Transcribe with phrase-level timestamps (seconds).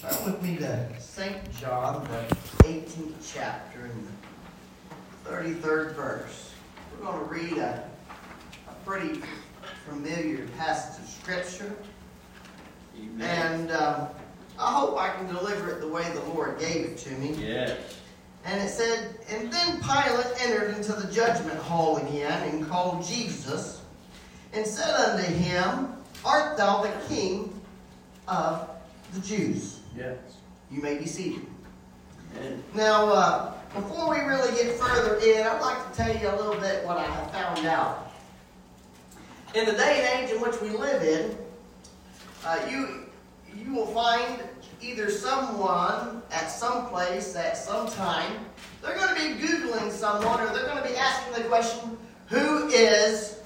[0.00, 1.36] Turn with me to St.
[1.58, 4.08] John, the 18th chapter and
[5.24, 6.54] the 33rd verse.
[6.90, 7.84] We're going to read a,
[8.66, 9.20] a pretty
[9.86, 11.76] familiar passage of Scripture.
[13.20, 14.08] And um,
[14.58, 17.34] I hope I can deliver it the way the Lord gave it to me.
[17.34, 17.76] Yes.
[18.46, 23.82] And it said, And then Pilate entered into the judgment hall again and called Jesus
[24.54, 25.92] and said unto him,
[26.24, 27.60] Art thou the king
[28.26, 28.66] of
[29.12, 29.79] the Jews?
[29.96, 30.16] Yes.
[30.70, 31.46] You may be seated.
[32.40, 36.36] And Now, uh, before we really get further in, I'd like to tell you a
[36.36, 38.12] little bit what I have found out.
[39.54, 41.36] In the day and age in which we live in,
[42.44, 43.06] uh, you
[43.56, 44.40] you will find
[44.80, 48.46] either someone at some place at some time
[48.82, 51.98] they're going to be googling someone or they're going to be asking the question,
[52.28, 53.40] "Who is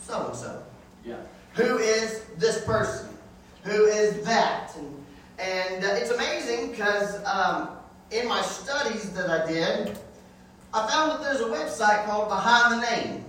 [0.00, 0.62] so and so?"
[1.04, 1.16] yeah.
[1.54, 3.10] Who is this person?
[3.62, 4.72] Who is that?
[4.76, 5.03] And,
[5.38, 7.68] and uh, it's amazing because um,
[8.10, 9.98] in my studies that I did,
[10.72, 13.24] I found that there's a website called BehindTheName.com.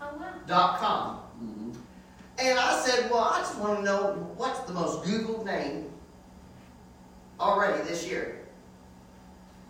[0.00, 0.16] Oh,
[0.50, 1.22] wow.
[1.38, 1.70] hmm
[2.38, 5.90] And I said, well, I just want to know what's the most Googled name
[7.40, 8.40] already this year.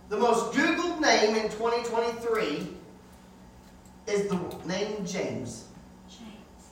[0.09, 2.69] The most Googled name in 2023
[4.07, 5.65] is the name James.
[6.09, 6.71] James.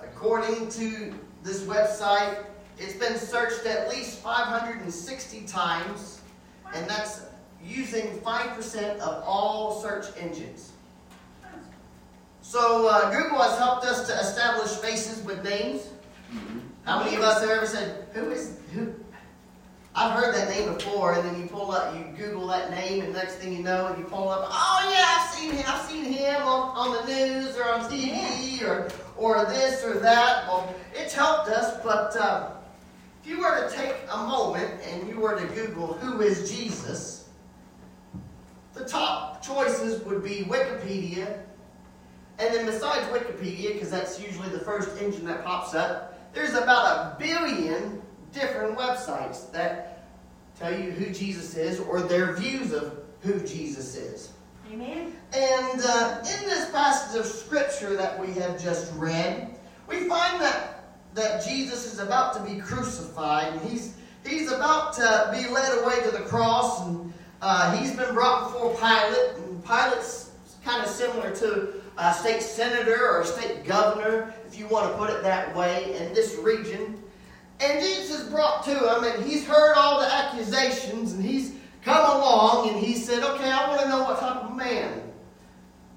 [0.00, 2.44] According to this website,
[2.78, 6.20] it's been searched at least 560 times,
[6.74, 7.22] and that's
[7.62, 10.72] using 5% of all search engines.
[12.42, 15.88] So uh, Google has helped us to establish faces with names.
[16.30, 18.92] hmm How many of us have ever said, "Who is who?"
[19.96, 23.12] I've heard that name before, and then you pull up, you Google that name, and
[23.14, 25.64] next thing you know, you pull up, "Oh yeah, I've seen him.
[25.66, 30.46] I've seen him on, on the news or on TV or or this or that."
[30.46, 32.50] Well, it's helped us, but uh,
[33.24, 37.30] if you were to take a moment and you were to Google "Who is Jesus,"
[38.74, 41.38] the top choices would be Wikipedia,
[42.38, 46.84] and then besides Wikipedia, because that's usually the first engine that pops up, there's about
[46.86, 48.02] a billion
[48.32, 50.06] different websites that
[50.58, 54.32] tell you who Jesus is or their views of who Jesus is.
[54.70, 55.12] Amen.
[55.32, 59.54] And uh, in this passage of scripture that we have just read,
[59.88, 60.73] we find that
[61.14, 63.94] that Jesus is about to be crucified, and he's
[64.26, 68.74] he's about to be led away to the cross, and uh, he's been brought before
[68.74, 70.32] Pilate, and Pilate's
[70.64, 74.98] kind of similar to a state senator or a state governor, if you want to
[74.98, 77.00] put it that way, in this region.
[77.60, 82.04] And Jesus is brought to him, and he's heard all the accusations, and he's come
[82.04, 85.02] along, and he said, Okay, I want to know what type of man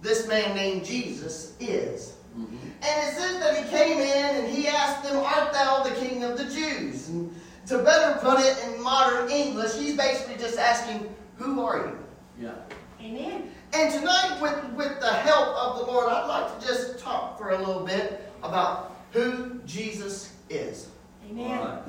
[0.01, 2.16] this man named Jesus is.
[2.37, 5.95] Hmm And it says that he came in and he asked them, Art thou the
[5.95, 7.09] king of the Jews?
[7.09, 7.33] And
[7.67, 11.97] to better put it in modern English, he's basically just asking, Who are you?
[12.39, 12.53] Yeah.
[13.01, 13.51] Amen.
[13.73, 17.51] And tonight, with, with the help of the Lord, I'd like to just talk for
[17.51, 20.89] a little bit about who Jesus is.
[21.29, 21.57] Amen.
[21.57, 21.81] All right.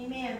[0.00, 0.38] Amen.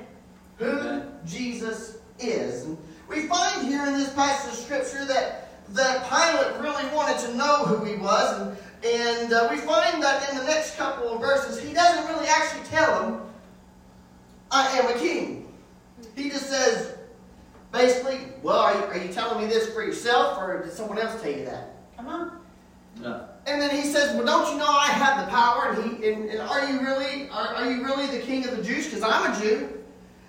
[0.59, 1.07] Who Okay.
[1.25, 2.65] Jesus is.
[2.65, 2.77] And
[3.09, 7.65] we find here in this passage of Scripture that, that Pilate really wanted to know
[7.65, 8.41] who he was.
[8.41, 12.27] And, and uh, we find that in the next couple of verses, he doesn't really
[12.27, 13.21] actually tell him,
[14.51, 15.53] I am a king.
[16.17, 16.97] He just says,
[17.73, 21.21] basically, well, are you, are you telling me this for yourself, or did someone else
[21.23, 21.77] tell you that?
[21.97, 22.39] Come on.
[23.01, 23.29] No.
[23.47, 26.29] And then he says, "Well, don't you know I have the power?" And he, and,
[26.29, 28.87] and are you really, are, are you really the king of the Jews?
[28.87, 29.83] Because I'm a Jew.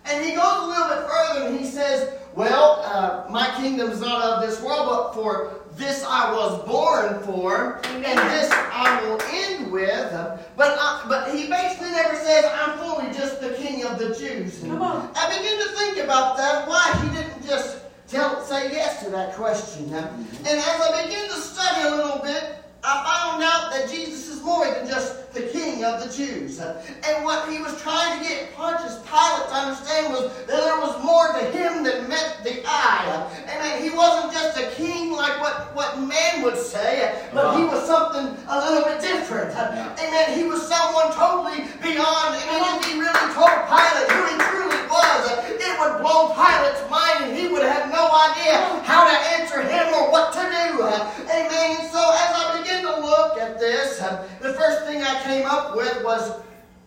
[0.06, 4.22] And he goes a little bit further, and he says, "Well, uh, my is not
[4.24, 9.72] of this world, but for this I was born for, and this I will end
[9.72, 10.12] with."
[10.56, 14.60] But I, but he basically never says, "I'm fully just the king of the Jews."
[14.60, 15.10] Come on.
[15.16, 16.68] I begin to think about that.
[16.68, 19.90] Why he didn't just tell, say yes to that question.
[19.90, 20.46] Mm-hmm.
[20.46, 24.44] And as I begin to study a little bit, I found out that Jesus is
[24.44, 26.60] more than just the king of the Jews.
[26.60, 31.02] And what he was trying to get Pontius Pilate to understand was that there was
[31.02, 33.08] more to him than met the eye.
[33.48, 37.64] And that he wasn't just a king like what, what man would say, but he
[37.64, 39.56] was something a little bit different.
[39.56, 40.38] Amen.
[40.38, 42.36] He was someone totally beyond.
[42.36, 45.22] And if he really told Pilate who he truly was,
[45.56, 49.88] it would blow Pilate's mind and he would have no idea how to answer him
[49.96, 50.84] or what to do.
[51.32, 51.90] Amen.
[51.90, 55.76] So as I begin to look at this, uh, the first thing I came up
[55.76, 56.42] with was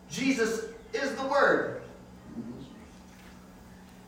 [0.09, 1.81] Jesus is the Word.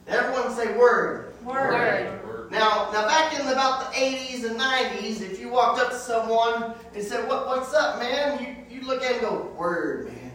[0.08, 1.34] Everyone say Word.
[1.44, 2.52] Word.
[2.52, 6.74] Now, now back in about the 80s and 90s, if you walked up to someone
[6.94, 8.66] and said, what, what's up, man?
[8.70, 10.32] You, you look at him and go, Word, man.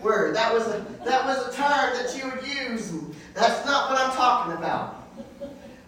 [0.00, 0.34] Word.
[0.34, 2.90] That was a that was a term that you would use.
[2.90, 5.06] And, That's not what I'm talking about.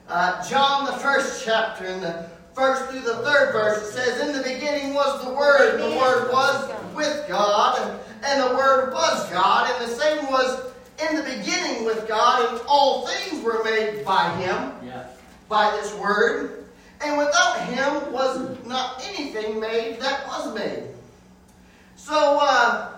[0.06, 4.36] Uh, John, the first chapter, in the first through the third verse, it says, In
[4.36, 8.92] the beginning was the Word, and the Word was with God, and, and the Word
[8.92, 13.62] was God, and the same was in the beginning with God, and all things were
[13.64, 15.06] made by Him, Yeah.
[15.48, 16.66] by this Word.
[17.00, 20.88] And without Him was not anything made that was made.
[21.96, 22.90] So, uh,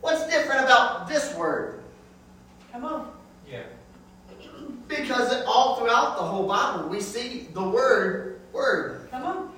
[0.00, 1.82] what's different about this Word?
[2.72, 3.12] Come on.
[3.48, 3.62] Yeah.
[4.88, 9.08] Because it, all throughout the whole Bible, we see the word, word.
[9.10, 9.52] Come on.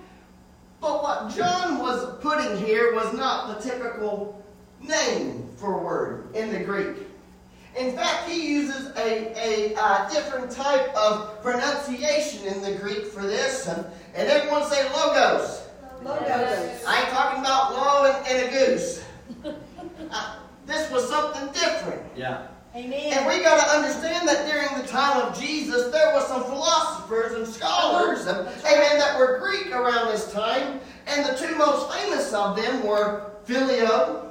[0.81, 4.43] But what John was putting here was not the typical
[4.81, 6.97] name for word in the Greek.
[7.77, 13.23] In fact, he uses a, a uh, different type of pronunciation in the Greek for
[13.23, 13.69] this.
[13.69, 15.63] And, and everyone say logos.
[16.03, 16.85] Logos.
[16.87, 19.05] I ain't talking about low and, and a goose.
[20.11, 22.01] Uh, this was something different.
[22.17, 22.47] Yeah.
[22.75, 23.13] Amen.
[23.13, 27.33] And we got to understand that during the time of Jesus, there were some philosophers
[27.33, 30.81] and scholars, and, amen, that were Greek around this time.
[31.07, 34.28] And the two most famous of them were Phileo.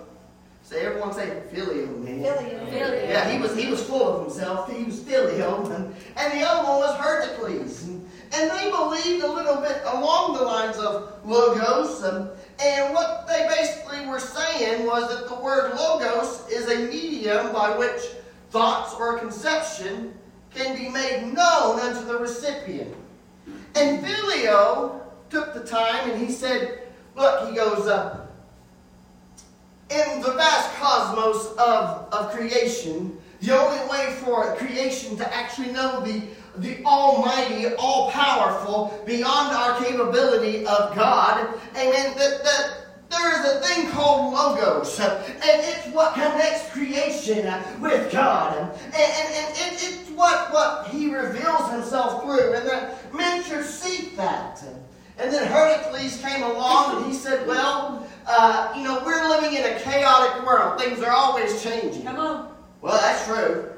[0.68, 2.22] Say, everyone say Phileo, man.
[2.70, 3.08] Philly.
[3.08, 4.70] Yeah, he was he was full of himself.
[4.70, 7.84] He was Phileo, and, and the other one was Heracles.
[7.86, 12.04] And, and they believed a little bit along the lines of logos.
[12.04, 12.30] And,
[12.62, 17.78] and what they basically were saying was that the word logos is a medium by
[17.78, 18.02] which
[18.50, 20.14] thoughts or conception
[20.54, 22.94] can be made known unto the recipient.
[23.76, 25.00] And Phileo
[25.30, 28.27] took the time and he said, Look, he goes, uh,
[29.90, 36.02] in the vast cosmos of, of creation, the only way for creation to actually know
[36.02, 36.22] the,
[36.58, 43.68] the almighty, all powerful, beyond our capability of God, amen, that, that there is a
[43.68, 47.46] thing called logos, and it's what connects creation
[47.80, 53.14] with God, and, and, and it, it's what, what He reveals Himself through, and that
[53.14, 54.62] men should seek that.
[55.20, 59.64] And then Heracles came along and he said, Well, uh, you know, we're living in
[59.64, 60.80] a chaotic world.
[60.80, 62.04] Things are always changing.
[62.04, 62.56] Come on.
[62.82, 63.72] Well, that's true.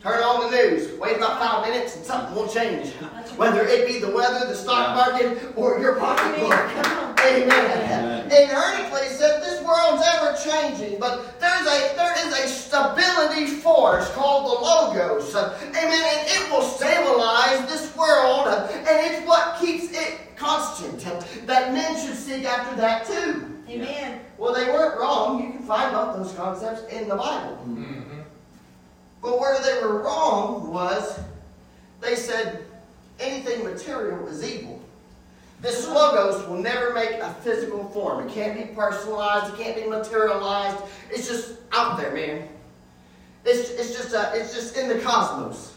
[0.00, 0.98] Turn on the news.
[0.98, 2.90] Wait about five minutes and something will change.
[3.36, 6.50] Whether it be the weather, the stock market, or your pocketbook.
[6.50, 7.20] Come on.
[7.20, 8.30] Amen.
[8.30, 14.10] And Heracles said this world's ever changing, but there's a there is a stability force
[14.12, 15.34] called the Logos.
[15.34, 15.74] Amen.
[15.74, 21.00] And it will stabilize this world, and it's what keeps it constant.
[21.46, 23.50] That men should seek after that too.
[23.68, 24.20] Amen.
[24.36, 25.42] Well, they weren't wrong.
[25.42, 27.56] You can find both those concepts in the Bible.
[27.66, 28.20] Mm-hmm.
[29.22, 31.18] But where they were wrong was
[32.00, 32.66] they said
[33.18, 34.83] anything material is evil.
[35.64, 38.28] This logos will never make a physical form.
[38.28, 39.54] It can't be personalized.
[39.54, 40.76] It can't be materialized.
[41.10, 42.46] It's just out there, man.
[43.46, 45.74] It's, it's just uh, it's just in the cosmos.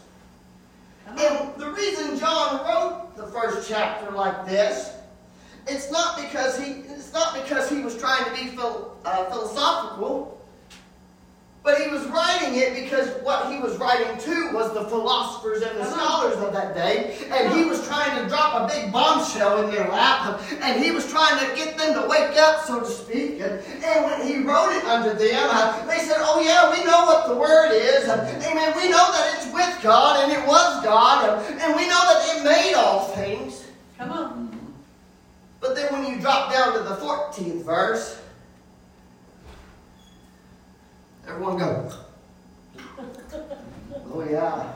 [1.08, 4.92] And the reason John wrote the first chapter like this,
[5.68, 10.37] it's not because he it's not because he was trying to be phil, uh, philosophical,
[11.68, 15.78] but he was writing it because what he was writing to was the philosophers and
[15.78, 19.70] the scholars of that day, and he was trying to drop a big bombshell in
[19.76, 23.42] their lap, and he was trying to get them to wake up, so to speak.
[23.42, 27.04] And, and when he wrote it unto them, uh, they said, "Oh yeah, we know
[27.04, 28.08] what the word is.
[28.08, 28.72] Uh, Amen.
[28.78, 32.38] We know that it's with God, and it was God, uh, and we know that
[32.38, 33.66] it made all things."
[33.98, 34.72] Come on.
[35.60, 38.22] But then when you drop down to the 14th verse,
[41.28, 41.92] everyone go.
[44.14, 44.74] Oh, yeah.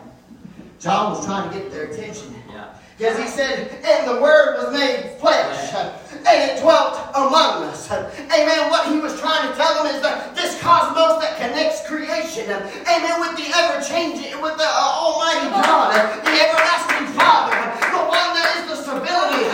[0.79, 2.35] John was trying to get their attention.
[2.49, 2.75] Yeah.
[2.97, 7.89] Because he said, and the Word was made flesh, and it dwelt among us.
[7.89, 8.69] Amen.
[8.69, 13.17] What he was trying to tell them is that this cosmos that connects creation, amen,
[13.21, 17.57] with the ever changing, with the uh, Almighty God, the everlasting Father,
[17.89, 19.49] the one that is the stability,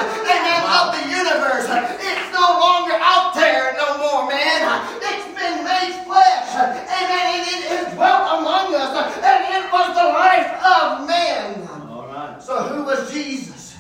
[0.77, 1.65] of the universe.
[1.98, 4.62] It's no longer out there no more, man.
[5.01, 10.07] It's been made flesh, amen, and it has dwelt among us, and it was the
[10.13, 11.67] life of man.
[11.89, 12.41] All right.
[12.41, 13.77] So who was Jesus?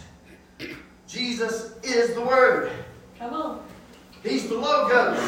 [1.07, 2.71] Jesus is the Word.
[3.19, 3.63] Come on.
[4.23, 5.19] He's the Logos.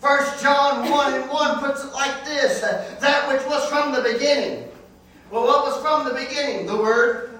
[0.00, 4.68] First John 1 and 1 puts it like this that which was from the beginning.
[5.30, 6.66] Well, what was from the beginning?
[6.66, 7.35] The Word.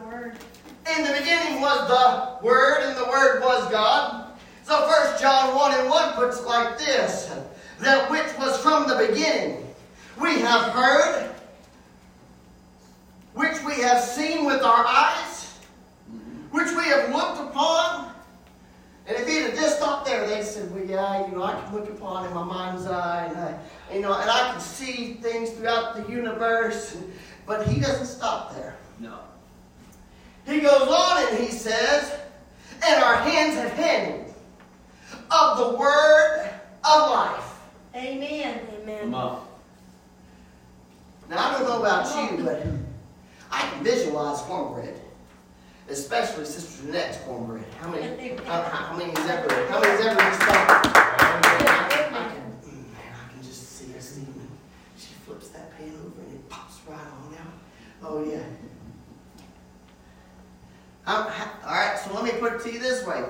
[0.95, 4.27] In the beginning was the Word, and the Word was God.
[4.63, 7.33] So First John 1 and 1 puts it like this
[7.81, 9.63] that which was from the beginning.
[10.21, 11.35] We have heard,
[13.35, 15.59] which we have seen with our eyes,
[16.51, 18.13] which we have looked upon,
[19.07, 21.75] And if he'd have just stopped there, they'd said, well, yeah, you know, I can
[21.75, 23.59] look upon in my mind's eye, and I,
[23.95, 26.97] you know, and I can see things throughout the universe.
[27.47, 28.77] But he doesn't stop there.
[28.99, 29.21] No.
[30.47, 32.13] He goes on and he says,
[32.85, 34.33] and our hands have handled
[35.31, 36.51] of the word
[36.85, 37.59] of life.
[37.95, 38.61] Amen.
[38.81, 39.11] Amen.
[39.11, 39.47] Now,
[41.31, 42.65] I don't know about you, but
[43.51, 45.01] I can visualize cornbread,
[45.89, 47.65] especially Sister Jeanette's cornbread.
[47.81, 52.71] How many, how, how many has ever, how many has ever just thought, I can,
[52.71, 54.49] mm, man, I can just see her steaming.
[54.97, 57.55] She flips that pan over and it pops right on out.
[58.05, 58.45] Oh, yeah.
[61.07, 63.23] Um, ha- all right, so let me put it to you this way.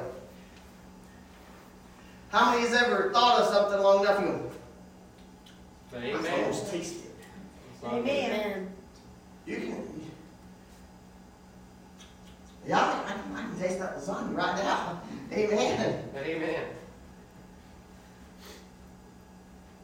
[2.31, 4.51] How many has ever thought of something long enough and go,
[5.99, 6.41] I Amen.
[6.45, 7.15] almost taste it.
[7.85, 8.01] Amen.
[8.07, 8.69] Amen.
[9.47, 10.11] You can.
[12.67, 15.01] Yeah, I can, I can taste that lasagna right now.
[15.33, 16.05] Amen.
[16.17, 16.65] Amen.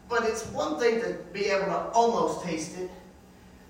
[0.09, 2.89] But it's one thing to be able to almost taste it,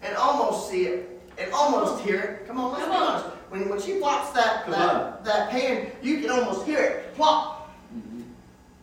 [0.01, 2.47] and almost see it, and almost hear it.
[2.47, 3.03] Come on, let's Come be on.
[3.07, 3.25] honest.
[3.53, 7.69] When, when she flops that, Come that, that pan, you can almost hear it plop.
[7.95, 8.23] Mhm.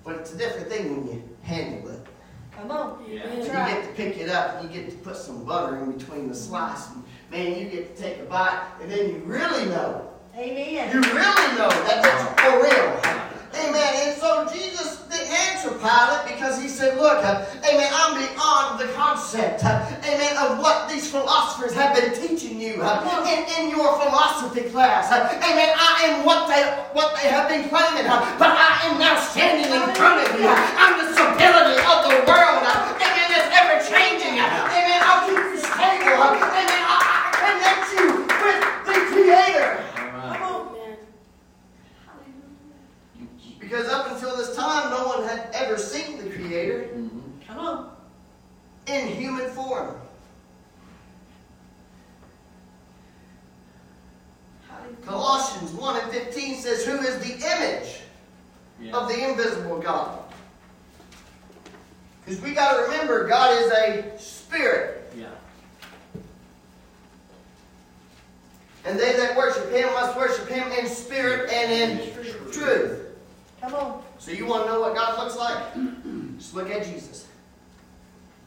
[0.05, 2.07] But it's a different thing when you handle it.
[2.57, 3.05] Come on.
[3.09, 3.27] Yeah.
[3.27, 3.83] That's You right.
[3.83, 6.37] get to pick it up, and you get to put some butter in between the
[6.37, 6.87] slice.
[6.91, 10.07] And man, you get to take a bite, and then you really know
[10.39, 10.93] Amen.
[10.95, 13.67] You really know that it's for real.
[13.67, 14.09] Amen.
[14.09, 14.90] And so Jesus didn't
[15.61, 20.59] answer Pilate because he said, Look, uh, amen, I'm beyond the concept, uh, amen, of
[20.59, 25.13] what these philosophers have been teaching you uh, in, in your philosophy class.
[25.13, 25.75] Amen.
[25.77, 26.63] I am what they
[26.97, 30.49] what they have been claiming, but I am now standing in front of you.
[30.49, 32.65] I'm the stability of the world.
[32.65, 33.29] Amen.
[33.37, 34.41] It's ever changing.
[34.41, 35.01] Amen.
[35.05, 36.41] I'll keep you stable.
[36.41, 36.81] Amen.
[36.89, 39.71] I, I connect you with the Creator.
[39.77, 40.41] All right.
[40.41, 40.73] Come on.
[40.73, 40.97] Amen.
[43.71, 47.47] Because up until this time, no one had ever seen the Creator Mhm.
[47.47, 47.97] Come on.
[48.87, 49.95] in human form.
[55.07, 58.01] Colossians 1 and 15 says, Who is the image
[58.81, 58.97] Yeah.
[58.97, 60.19] of the invisible God?
[62.25, 65.13] Because we got to remember, God is a spirit.
[65.17, 65.27] Yeah.
[68.85, 73.07] And they that worship Him must worship Him in spirit and in truth.
[73.61, 74.03] Come on.
[74.19, 75.63] So you want to know what God looks like?
[76.39, 77.27] Just look at Jesus.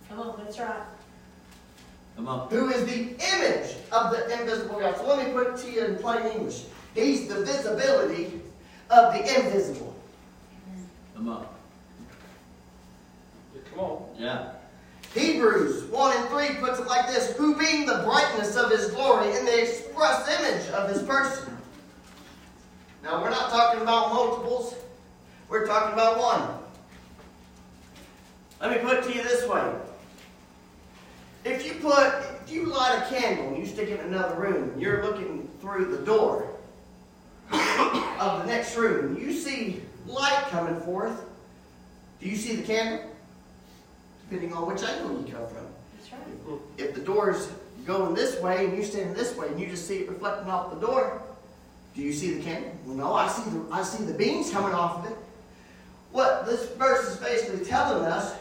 [0.09, 0.43] Come on.
[0.43, 0.81] That's right.
[2.15, 2.49] Come on.
[2.49, 4.95] who is the image of the invisible God.
[4.97, 6.63] So let me put it to you in plain English.
[6.93, 8.39] He's the visibility
[8.89, 9.95] of the invisible.
[11.15, 11.47] Come on.
[13.71, 14.05] Come on.
[14.17, 14.51] Yeah.
[15.13, 19.35] Hebrews 1 and 3 puts it like this Who being the brightness of his glory
[19.35, 21.55] and the express image of his person.
[23.03, 24.75] Now, we're not talking about multiples,
[25.53, 26.49] we're talking about one.
[28.59, 29.71] Let me put it to you this way.
[31.45, 32.07] If you put,
[32.41, 35.47] if you light a candle and you stick it in another room, and you're looking
[35.61, 36.47] through the door
[37.51, 41.23] of the next room, you see light coming forth.
[42.19, 43.05] Do you see the candle?
[44.23, 45.67] Depending on which angle you come from.
[45.99, 46.59] That's right.
[46.79, 47.51] If the door's
[47.85, 50.73] going this way and you stand this way and you just see it reflecting off
[50.73, 51.21] the door,
[51.93, 52.71] do you see the candle?
[52.87, 55.17] Well, no, I see the I see the beams coming off of it.
[56.13, 58.37] What this verse is basically telling us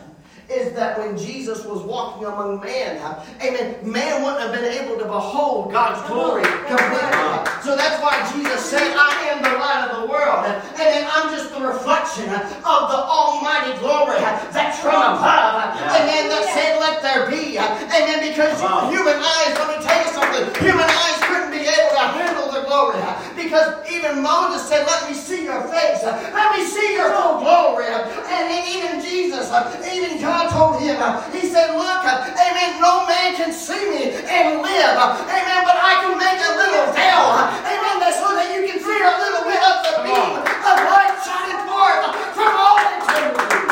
[0.53, 3.01] is that when Jesus was walking among man,
[3.41, 7.33] amen, man wouldn't have been able to behold God's glory completely.
[7.65, 10.45] So that's why Jesus said, I am the light of the world.
[10.45, 14.21] And then I'm just the reflection of the almighty glory
[14.53, 15.73] that's from above.
[15.97, 16.29] Amen.
[16.29, 17.57] That said, let there be.
[17.57, 18.21] Amen.
[18.21, 18.61] Because
[18.93, 22.97] human eyes, let me tell you something, human eyes couldn't be able to handle glory.
[23.05, 26.01] Uh, because even Moses said, Let me see your face.
[26.01, 27.85] Uh, let me see your full glory.
[27.85, 30.97] And even Jesus, uh, even God told him,
[31.37, 34.97] He said, Look, amen, no man can see me and live.
[35.29, 35.61] Amen.
[35.69, 37.29] But I can make a little veil.
[37.69, 37.97] Amen.
[38.01, 41.61] That's so that you can see a little bit of the beam of light shining
[41.69, 42.03] forth
[42.33, 43.69] from all eternity.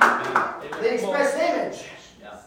[0.00, 0.80] Amen.
[0.80, 1.78] The express image.
[2.24, 2.40] Yeah.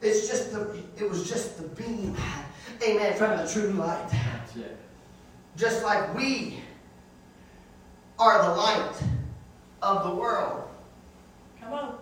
[0.00, 2.16] It's just the it was just the beam,
[2.86, 4.08] amen, from the true light.
[4.10, 4.52] That's.
[5.56, 6.60] Just like we
[8.18, 8.92] are the light
[9.82, 10.68] of the world.
[11.60, 11.98] Come on.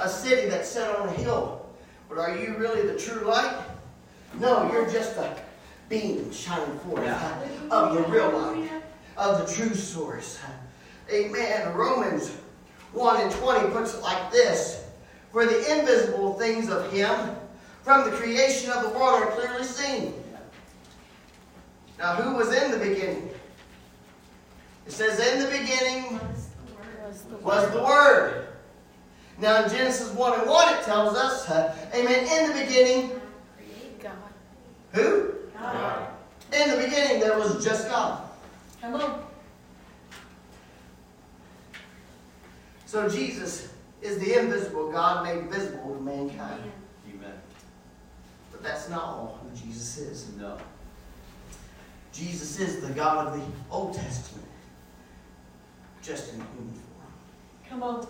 [0.00, 1.66] A city that's set on a hill.
[2.08, 3.56] But are you really the true light?
[4.38, 5.36] No, you're just a
[5.88, 7.38] beam shining forth Yeah.
[7.70, 8.70] of the real light,
[9.16, 10.38] of the true source.
[11.12, 11.74] Amen.
[11.74, 12.30] Romans
[12.92, 14.84] 1 and 20 puts it like this
[15.32, 17.36] For the invisible things of Him
[17.82, 20.14] from the creation of the world are clearly seen.
[21.98, 23.30] Now, who was in the beginning?
[24.86, 26.20] It says, In the beginning
[27.04, 28.48] Was the was the Word.
[29.38, 33.20] Now in Genesis 1 and 1, it tells us, uh, Amen, in the beginning,
[34.00, 34.12] God.
[34.92, 35.34] who?
[35.54, 36.08] God.
[36.52, 38.28] In the beginning, there was just God.
[38.80, 39.26] Come on.
[42.86, 46.62] So Jesus is the invisible God made visible to mankind.
[47.08, 47.32] Amen.
[48.52, 50.32] But that's not all who Jesus is.
[50.38, 50.56] No.
[52.16, 54.48] Jesus is the God of the Old Testament,
[56.02, 57.12] just in human form.
[57.68, 58.06] Come on.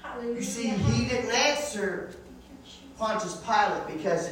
[0.00, 0.36] Hallelujah.
[0.36, 2.14] You see, he didn't answer
[2.96, 4.30] Pontius Pilate because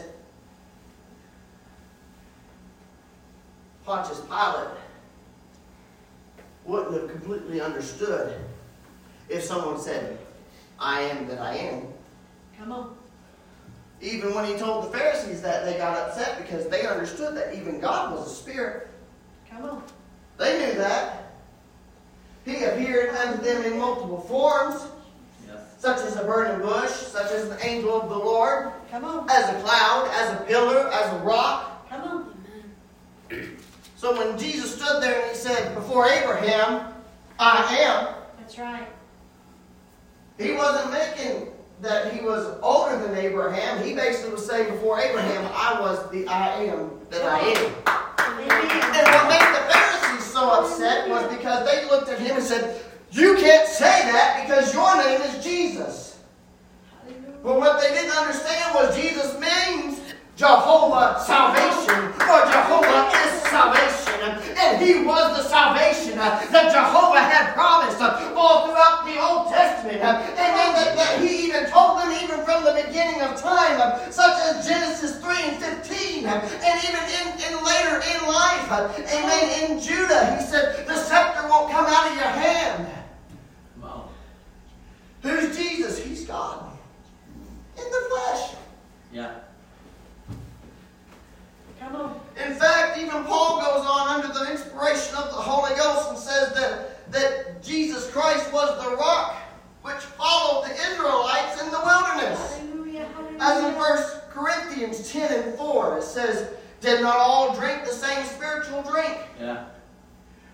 [3.84, 4.68] Pontius Pilate
[6.64, 8.38] wouldn't have completely understood
[9.28, 10.18] if someone said,
[10.78, 11.82] I am that I am.
[12.56, 12.96] Come on.
[14.00, 17.80] Even when he told the Pharisees that, they got upset because they understood that even
[17.80, 18.88] God was a spirit.
[19.58, 19.82] Come on.
[20.38, 21.32] They knew that.
[22.44, 24.86] He appeared unto them in multiple forms,
[25.46, 25.58] Yes.
[25.78, 29.28] such as a burning bush, such as an angel of the Lord, Come on.
[29.30, 31.88] as a cloud, as a pillar, as a rock.
[31.90, 32.34] Come on.
[33.96, 36.94] So when Jesus stood there and he said, Before Abraham,
[37.38, 38.86] I am, That's right.
[40.38, 41.48] he wasn't making
[41.82, 43.82] that he was older than Abraham.
[43.84, 47.97] He basically was saying, Before Abraham, I was the I am that I am.
[48.40, 52.82] And what made the Pharisees so upset was because they looked at him and said,
[53.10, 56.18] You can't say that because your name is Jesus.
[57.42, 60.07] But what they didn't understand was Jesus means
[60.38, 64.54] Jehovah salvation, for Jehovah is salvation.
[64.56, 70.00] And he was the salvation that Jehovah had promised all throughout the Old Testament.
[70.00, 70.70] uh, Amen.
[70.78, 75.18] That, that he even told them even from the beginning of time, such as Genesis
[75.18, 76.30] 3 and 15, uh,
[76.62, 78.70] and even in, in later in life.
[79.10, 79.70] Amen.
[79.72, 82.86] In Judah, he said, the scepter won't come out of your hand.
[85.22, 85.98] Who's Jesus?
[86.04, 86.78] He's God.
[87.76, 88.54] In the flesh.
[89.12, 89.34] Yeah.
[91.80, 92.20] Come on.
[92.44, 96.52] In fact, even Paul goes on under the inspiration of the Holy Ghost and says
[96.54, 99.36] that, that Jesus Christ was the rock
[99.82, 102.58] which followed the Israelites in the wilderness.
[102.58, 103.08] Hallelujah.
[103.40, 104.04] As in Hallelujah.
[104.04, 109.18] 1 Corinthians 10 and 4, it says, Did not all drink the same spiritual drink?
[109.40, 109.64] Yeah.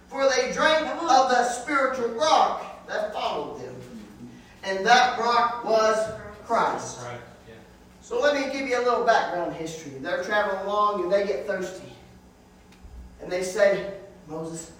[0.09, 1.29] For they drank Come of on.
[1.31, 3.75] the spiritual rock that followed them.
[4.67, 6.11] And that rock was
[6.47, 7.01] Christ.
[7.03, 7.55] Right, yeah.
[8.01, 9.93] So let me give you a little background history.
[10.01, 11.93] They're traveling along and they get thirsty.
[13.21, 13.93] And they say,
[14.27, 14.73] Moses,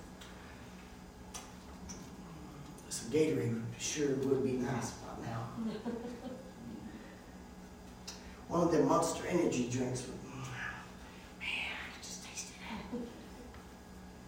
[2.89, 5.49] some Gatorade sure would be nice about now.
[8.49, 10.31] One of them monster energy drinks would,
[11.41, 12.49] man, I could just taste
[12.93, 12.99] it.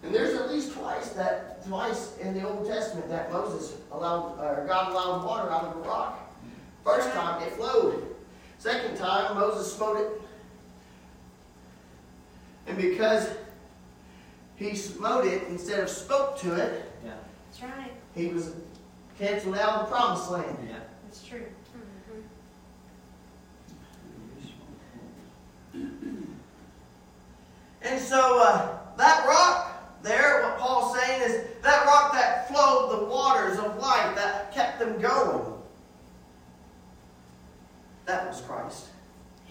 [0.03, 4.65] And there's at least twice that, twice in the Old Testament that Moses allowed, or
[4.67, 6.33] God allowed water out of a rock.
[6.83, 8.15] First time it flowed.
[8.59, 10.21] Second time, Moses smote it.
[12.67, 13.29] And because
[14.55, 17.11] he smote it instead of spoke to it, Yeah.
[17.51, 17.91] That's right.
[18.15, 18.53] he was
[19.19, 20.57] canceled out of the promised land.
[20.65, 20.77] Yeah.
[21.03, 21.43] That's true.
[27.81, 33.05] And so uh, that rock there, what Paul's saying is that rock that flowed the
[33.05, 35.53] waters of life, that kept them going,
[38.05, 38.87] that was Christ.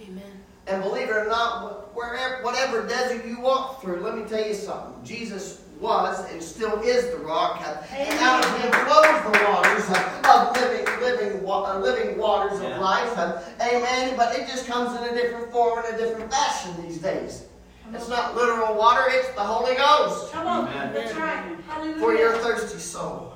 [0.03, 0.23] Amen.
[0.67, 4.55] And believe it or not, wherever, whatever desert you walk through, let me tell you
[4.55, 5.05] something.
[5.05, 7.61] Jesus was and still is the rock,
[7.93, 9.85] and out of him flows the waters
[10.25, 12.77] of living, living, wa- uh, living waters Yeah.
[12.77, 13.19] of life.
[13.61, 14.17] Amen.
[14.17, 17.45] But it just comes in a different form and a different fashion these days.
[17.93, 20.69] It's not literal water; it's the Holy Ghost Come on.
[20.69, 20.93] Amen.
[20.93, 21.57] That's right.
[21.69, 21.99] Hallelujah.
[22.01, 23.33] for your thirsty soul.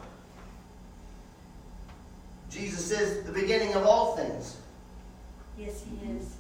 [2.50, 4.56] Jesus is the beginning of all things,
[5.56, 6.34] Yes, he is.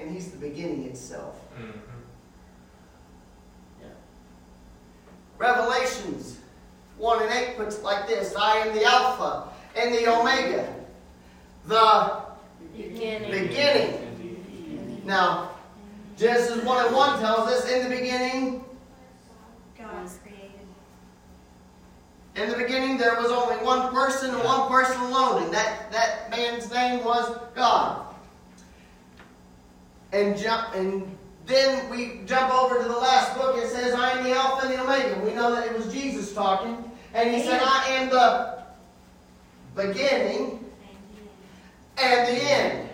[0.00, 1.34] and He's the beginning itself.
[1.58, 1.72] Mhm.
[5.38, 6.38] Revelations
[6.98, 10.74] 1 and 8 puts it like this I am the Alpha and the Omega,
[11.66, 12.22] the
[12.76, 13.48] Beginning.
[13.48, 15.02] beginning.
[15.04, 15.50] Now,
[16.16, 18.64] Genesis 1 and 1 tells us in the beginning,
[19.78, 20.50] God created.
[22.34, 26.30] in the beginning there was only one person and one person alone, and that, that
[26.30, 28.02] man's name was God.
[30.12, 31.15] And jump and
[31.46, 33.56] then we jump over to the last book.
[33.56, 35.20] It says, I am the Alpha and the Omega.
[35.24, 36.90] We know that it was Jesus talking.
[37.14, 38.64] And he said, I am the
[39.74, 40.64] beginning
[41.98, 42.88] and the end.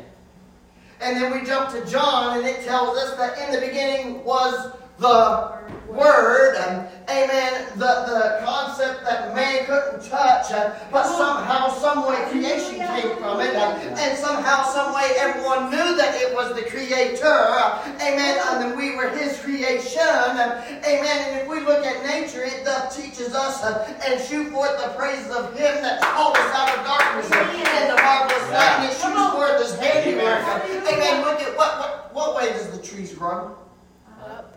[1.00, 4.72] And then we jump to John, and it tells us that in the beginning was
[4.98, 12.08] the Word, and, amen, the, the concept that man couldn't touch, uh, but somehow, some
[12.08, 16.54] way creation came from it, uh, and somehow, some way everyone knew that it was
[16.54, 21.60] the Creator, uh, amen, and then we were His creation, uh, amen, and if we
[21.60, 25.82] look at nature, it does teaches us uh, and shoot forth the praises of Him
[25.82, 29.78] that called us out of darkness uh, into marvelous light, and it shoots forth His
[29.78, 33.56] handiwork, uh, amen, look at what, what, what way does the trees grow?
[34.20, 34.56] Up,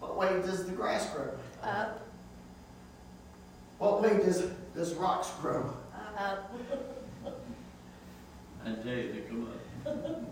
[0.00, 1.30] What way does the grass grow?
[1.62, 2.00] Up,
[3.78, 4.42] What way does,
[4.74, 5.74] does rocks grow?
[6.18, 6.52] up.
[8.64, 10.22] I tell you, they come up.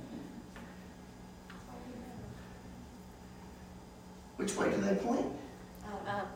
[4.37, 5.27] Which way do they point?
[6.07, 6.29] Up.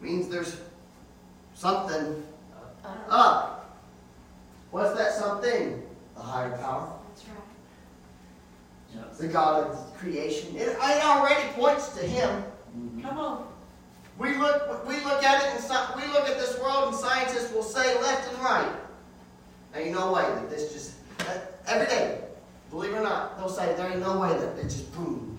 [0.00, 0.56] Means there's
[1.54, 2.22] something
[2.84, 3.06] Up.
[3.08, 3.78] up.
[4.70, 5.82] What's that something?
[6.14, 6.92] The higher power.
[8.94, 10.56] That's The God of creation.
[10.56, 12.44] It, it already points to Him.
[12.76, 13.02] Mhm.
[13.02, 13.46] Come on.
[14.18, 17.52] We look, we look at it and sci- we look at this world and scientists
[17.52, 18.72] will say left and right.
[19.72, 20.92] There ain't no way that this just,
[21.28, 22.20] uh, every day,
[22.70, 25.36] believe it or not, they'll say there ain't no way that it just boom,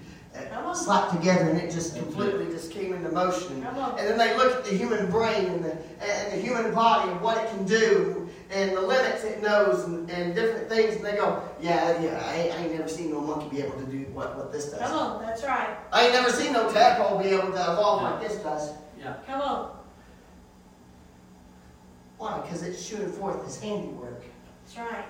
[0.51, 3.65] Come uh, slapped together and it just completely just came into motion.
[3.65, 5.71] And then they look at the human brain and the,
[6.03, 10.09] and the human body and what it can do and the limits it knows and,
[10.09, 13.21] and different things and they go, yeah, yeah, I ain't, I ain't never seen no
[13.21, 14.79] monkey be able to do what, what this does.
[14.79, 15.21] Come on.
[15.21, 15.77] That's right.
[15.91, 18.71] I ain't never seen no tadpole be able to evolve like this does.
[18.99, 19.15] Yeah.
[19.25, 19.71] Come on.
[22.17, 22.41] Why?
[22.41, 24.23] Because it's shooting forth his handiwork.
[24.63, 25.05] That's right.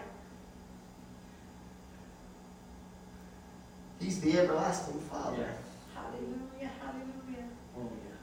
[4.00, 5.38] He's the everlasting Father.
[5.40, 6.02] Yeah.
[6.02, 6.72] Hallelujah.
[6.82, 7.48] Hallelujah.
[7.78, 8.16] Oh, yeah.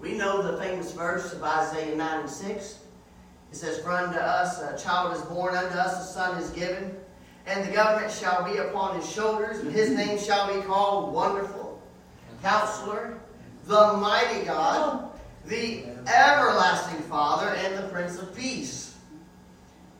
[0.00, 2.78] We know the famous verse of Isaiah 9 and 6.
[3.52, 6.96] It says, For unto us a child is born, unto us a son is given,
[7.46, 11.78] and the government shall be upon his shoulders, and his name shall be called Wonderful,
[12.42, 13.18] Counselor,
[13.66, 15.10] the Mighty God,
[15.44, 18.96] the Everlasting Father, and the Prince of Peace.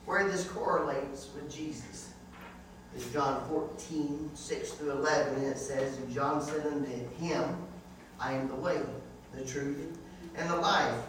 [0.07, 2.09] Where this correlates with Jesus
[2.97, 7.57] is John 14, 6 through 11, and it says, And John said unto him,
[8.19, 8.81] I am the way,
[9.35, 9.99] the truth,
[10.37, 11.05] and the life.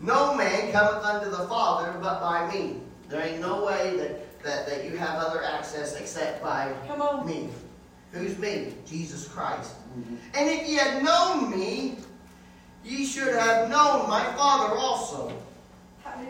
[0.00, 2.76] No man cometh unto the Father but by me.
[3.08, 7.26] There ain't no way that, that, that you have other access except by Come on.
[7.26, 7.48] me.
[8.12, 8.74] Who's me?
[8.86, 9.72] Jesus Christ.
[9.98, 10.18] Mhm.
[10.34, 11.96] And if ye had known me,
[12.84, 15.32] ye should have known my Father also.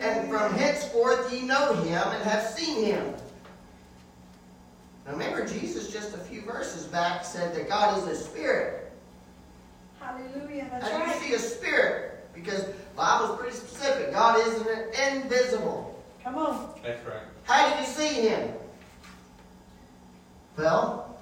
[0.01, 3.13] And from henceforth ye know him and have seen him.
[5.05, 8.91] Now remember, Jesus just a few verses back said that God is a spirit.
[9.99, 10.67] Hallelujah.
[10.71, 11.21] That's How do you right.
[11.21, 12.18] see a spirit?
[12.33, 14.11] Because the Bible's pretty specific.
[14.13, 16.03] God is an invisible.
[16.23, 16.79] Come on.
[16.83, 17.21] That's right.
[17.43, 18.53] How did you see him?
[20.57, 21.17] Well,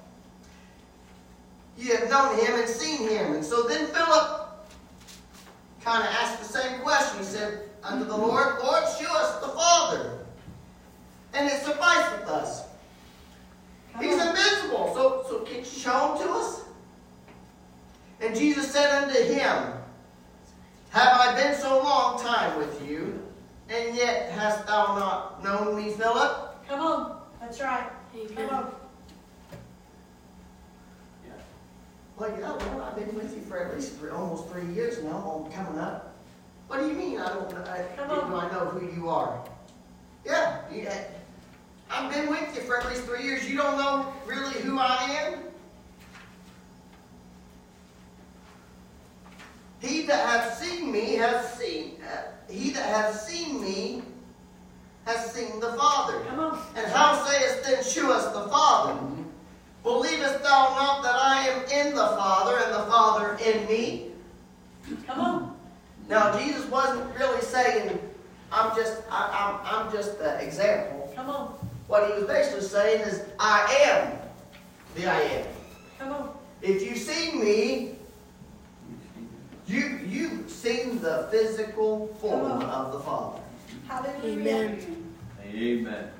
[1.78, 3.34] you have known him and seen him.
[3.34, 4.48] And so then Philip
[5.84, 7.18] kind of asked the same question.
[7.20, 10.18] He said unto the Lord, Lord, show us the Father.
[11.34, 12.64] And it sufficeth us.
[13.92, 14.28] Come He's on.
[14.28, 14.92] invisible.
[14.94, 16.62] So, so can you show him to us?
[18.20, 19.72] And Jesus said unto him,
[20.90, 23.22] Have I been so long time with you,
[23.68, 26.66] and yet hast thou not known me, Philip?
[26.66, 27.20] Come on.
[27.40, 27.90] That's right.
[28.34, 28.72] Come on.
[31.26, 31.32] Yeah.
[32.16, 35.44] Well, yeah, well, I've been with you for at least three, almost three years now,
[35.46, 36.16] I'm coming up.
[36.68, 38.30] What do you mean I don't, I, Come on.
[38.30, 38.36] do.
[38.36, 39.42] I know who you are?
[40.24, 40.88] Yeah, you,
[41.90, 43.48] I've been with you for at least three years.
[43.48, 45.38] You don't know really who I am?
[49.80, 54.02] He that hath seen me has seen, uh, he that hath seen me
[55.04, 56.20] has seen the Father.
[56.24, 56.58] Come on.
[56.76, 59.00] And how sayest then, shew us the Father?
[59.82, 64.10] Believest thou not that I am in the Father, and the Father in me?
[65.06, 65.56] Come on.
[66.08, 67.98] Now, Jesus wasn't really saying,
[68.50, 71.12] I'm just, I, I'm, I'm just the example.
[71.14, 71.48] Come on.
[71.86, 74.18] What he was basically saying is, I am
[74.94, 75.46] the I am.
[75.98, 76.38] Come on.
[76.60, 77.97] If you see me,
[80.58, 83.40] seen the physical form of the Father.
[83.86, 84.76] Hallelujah.
[85.44, 86.10] Amen.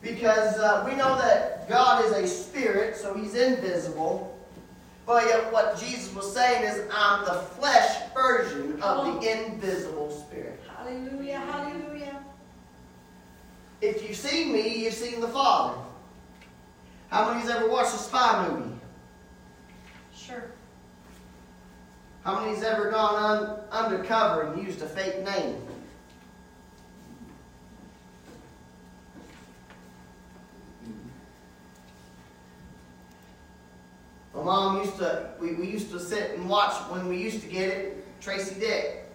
[0.00, 4.38] Because uh, we know that God is a spirit, so he's invisible.
[5.04, 10.60] But yet what Jesus was saying is, I'm the flesh version of the invisible spirit.
[10.76, 11.40] Hallelujah.
[11.40, 12.22] Hallelujah.
[13.80, 15.78] If you've seen me, you've seen the Father.
[17.08, 18.74] How many many's ever watched a spy movie?
[20.14, 20.50] Sure.
[22.26, 25.64] How many's ever gone un- undercover and used a fake name?
[34.32, 37.46] Well, mom used to, we, we used to sit and watch when we used to
[37.46, 39.08] get it, Tracy Dick.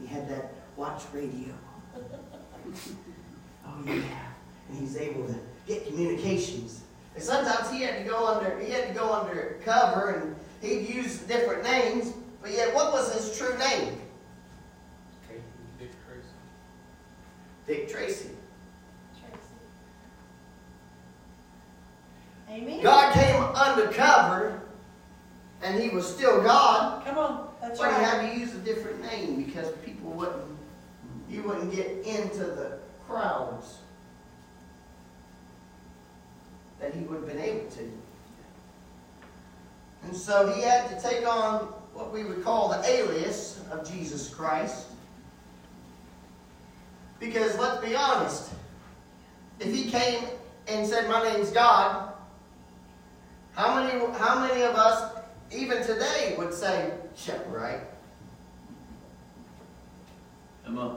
[0.00, 1.54] We had that watch radio.
[3.64, 4.02] oh yeah.
[4.68, 5.36] And he's able to
[5.68, 6.80] get communications.
[7.14, 10.92] And sometimes he had to go under he had to go under cover and he'd
[10.92, 13.98] use different names, but yet what was his true name?
[15.78, 16.28] Dick Tracy.
[17.66, 18.30] Dick Tracy.
[22.50, 22.82] Amen.
[22.82, 24.60] God came undercover
[25.62, 27.48] and he was still God, Come on.
[27.60, 30.56] That's but he had to use a different name because people wouldn't
[31.28, 33.78] you wouldn't get into the crowds
[36.80, 37.92] that he would have been able to.
[40.02, 44.32] And so he had to take on what we would call the alias of Jesus
[44.32, 44.86] Christ.
[47.18, 48.50] Because let's be honest,
[49.60, 50.24] if he came
[50.66, 52.12] and said, My name's God,
[53.52, 55.12] how many, how many of us,
[55.52, 56.92] even today, would say,
[57.26, 57.80] Yeah, right?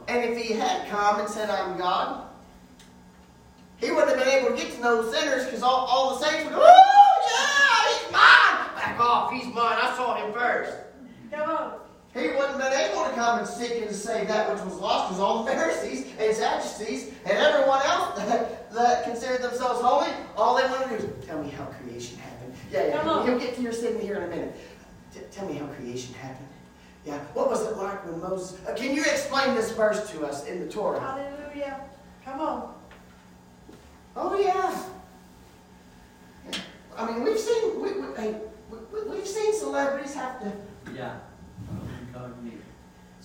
[0.07, 2.27] And if he had come and said, I'm God,
[3.77, 6.45] he wouldn't have been able to get to know sinners because all, all the saints
[6.45, 8.75] would go, Oh, yeah, he's mine.
[8.75, 9.77] Back off, he's mine.
[9.81, 10.77] I saw him first.
[12.13, 15.09] He wouldn't have been able to come and seek and save that which was lost
[15.09, 20.55] because all the Pharisees and Sadducees and everyone else that, that considered themselves holy, all
[20.55, 22.53] they wanted to do is tell me how creation happened.
[22.71, 24.55] Yeah, yeah, you'll get to your sin here in a minute.
[25.13, 26.47] T- tell me how creation happened.
[27.05, 28.59] Yeah, what was it like when Moses?
[28.67, 30.99] Uh, can you explain this verse to us in the Torah?
[30.99, 31.81] Hallelujah.
[32.23, 32.75] Come on.
[34.15, 34.83] Oh yeah.
[36.95, 38.35] I mean, we've seen we, we, hey,
[38.69, 40.51] we- we've seen celebrities have to
[40.93, 41.17] Yeah.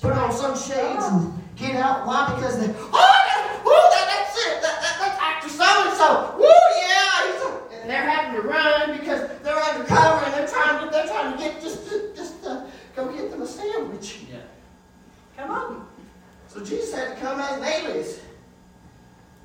[0.00, 2.06] Put on some shades and get out.
[2.06, 2.32] Why?
[2.34, 4.62] Because they, oh, that, oh that, that's it.
[4.62, 6.36] That, that, that's actor so and so.
[6.38, 7.32] Woo, yeah.
[7.32, 11.06] He's a, and they're having to run because they're undercover and they're trying to they're
[11.06, 14.20] trying to get just just uh, go get them a sandwich.
[14.30, 14.38] Yeah.
[15.36, 15.88] Come on.
[16.46, 18.20] So Jesus had to come as an alias.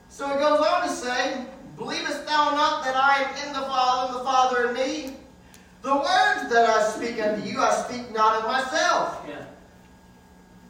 [0.09, 4.11] So it goes on to say, Believest thou not that I am in the Father,
[4.11, 5.15] and the Father in me?
[5.81, 9.25] The words that I speak unto you, I speak not of myself.
[9.27, 9.43] Yeah.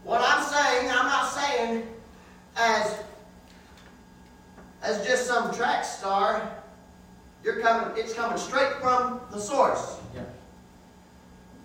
[0.04, 1.88] What I'm saying, I'm not saying
[2.56, 2.98] as
[4.82, 6.52] as just some track star.
[7.46, 10.00] You're coming, it's coming straight from the source.
[10.14, 10.24] Yeah.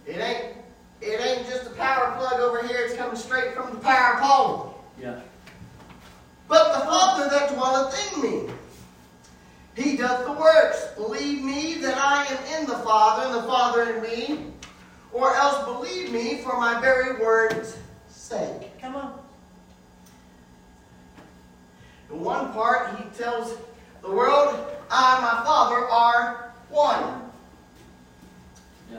[0.06, 0.54] It ain't
[1.00, 4.84] it ain't just a power plug over here, it's coming straight from the power pole.
[5.00, 5.18] Yeah.
[6.46, 8.52] But the Father that dwelleth in me,
[9.74, 10.86] he doth the works.
[10.96, 14.44] Believe me that I am in the Father, and the Father in me,
[15.12, 18.78] or else believe me for my very word's sake.
[18.80, 19.18] Come on.
[22.12, 23.58] In one part, he tells
[24.02, 24.54] the world,
[24.90, 27.22] I and my Father are one.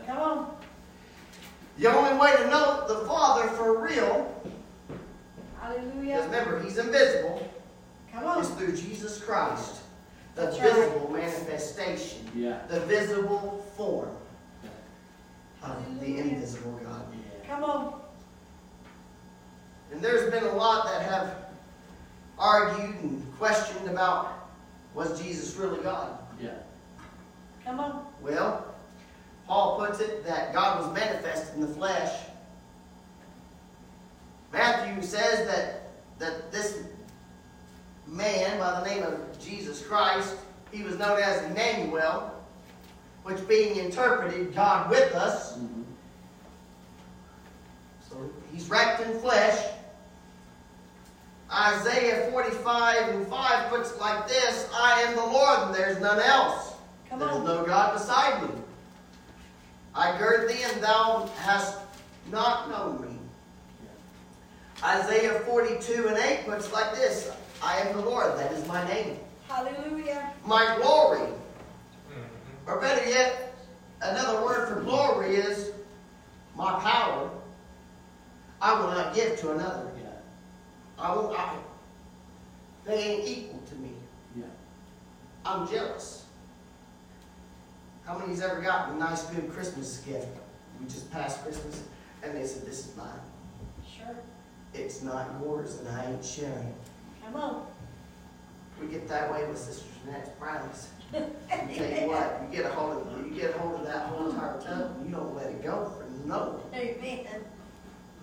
[0.06, 0.56] Come on.
[1.78, 4.36] The only way to know the Father for real,
[5.62, 6.24] because Hallelujah.
[6.24, 7.48] remember, he's invisible,
[8.12, 8.58] Come is on.
[8.58, 9.82] through Jesus Christ,
[10.36, 10.74] the That's right.
[10.74, 12.60] visible manifestation, Yeah.
[12.68, 14.10] the visible form
[14.64, 15.70] Yeah.
[15.72, 17.06] of the invisible God.
[17.14, 17.48] Yeah.
[17.56, 18.02] Come on.
[19.92, 21.36] And there's been a lot that have
[22.38, 24.39] argued and questioned about
[24.94, 26.18] was Jesus really God?
[26.42, 26.56] Yeah.
[27.64, 28.06] Come on.
[28.22, 28.66] Well,
[29.48, 32.26] Paul puts it that God was manifested in the flesh.
[34.52, 36.84] Matthew says that, that this
[38.08, 40.36] man by the name of Jesus Christ,
[40.72, 42.34] he was known as Emmanuel,
[43.24, 45.58] which being interpreted, God with us.
[45.58, 45.84] Mhm.
[48.10, 49.66] So he's wrapped in flesh.
[51.52, 56.20] Isaiah 45 and 5 puts it like this I am the Lord, and there's none
[56.20, 56.74] else.
[57.10, 57.44] Come There's on.
[57.44, 58.50] no God beside me.
[59.96, 61.80] I gird thee, and thou hast
[62.32, 63.18] not known me.
[64.84, 67.32] Isaiah 42 and 8 puts it like this
[67.62, 69.18] I am the Lord, that is my name.
[69.48, 70.32] Hallelujah.
[70.46, 72.70] My glory, mm-hmm.
[72.70, 73.56] or better yet,
[74.02, 75.72] another word for glory is
[76.56, 77.32] my power.
[78.62, 79.89] I will not give to another.
[81.00, 81.06] Yeah.
[81.08, 81.56] I won't I,
[82.86, 83.92] they ain't equal to me.
[84.36, 84.44] Yeah.
[85.46, 86.26] I'm jealous.
[88.06, 90.28] How many many's ever gotten a nice good Christmas gift?
[90.80, 91.84] We just passed Christmas
[92.24, 93.08] and they said, This is mine.
[93.88, 94.16] Sure.
[94.74, 96.76] It's not yours and I ain't sharing it.
[97.24, 97.68] Come on.
[98.82, 100.90] We get that way with Sister Jeanette's brownies.
[101.14, 104.08] I tell you what, you get a hold of you get a hold of that
[104.08, 106.62] whole entire tub and you don't let it go for no.
[106.74, 107.26] Amen.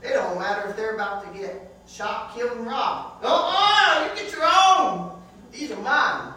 [0.06, 3.24] It don't matter if they're about to get shot, killed, and robbed.
[3.24, 5.20] Uh-uh, you get your own.
[5.52, 6.32] These are mine.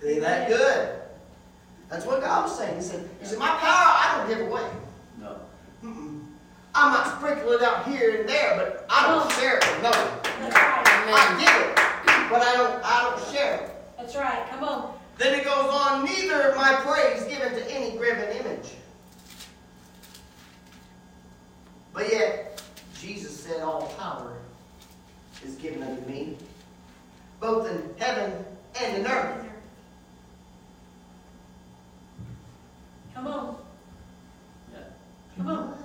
[0.00, 1.00] They that good.
[1.88, 2.76] That's what God was saying.
[2.76, 4.68] He said, He said, My power I don't give away.
[5.20, 5.36] No.
[5.82, 6.22] Mm-mm.
[6.74, 9.90] I might sprinkle it out here and there, but I don't share it with no.
[9.90, 10.84] That's right.
[10.86, 13.70] I give it, but I don't I don't share it.
[13.96, 14.48] That's right.
[14.50, 14.98] Come on.
[15.18, 18.72] Then it goes on, neither of my praise given to any graven image.
[21.92, 22.53] But yet,
[23.04, 24.32] Jesus said, All power
[25.44, 26.36] is given unto me,
[27.38, 28.44] both in heaven
[28.80, 29.44] and in earth.
[33.14, 33.56] Come on.
[34.72, 34.78] Yeah.
[35.36, 35.78] Come on.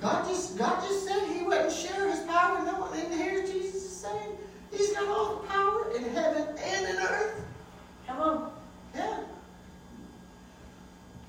[0.00, 2.98] God just, God just said he wouldn't share his power with no one.
[2.98, 4.36] And here's Jesus is saying,
[4.70, 7.42] He's got all the power in heaven and in earth.
[8.06, 8.52] Come on.
[8.94, 9.20] Yeah.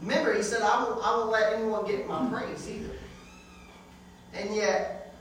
[0.01, 2.98] Remember, he said, I won't, I won't let anyone get my praise either.
[4.33, 5.13] And yet,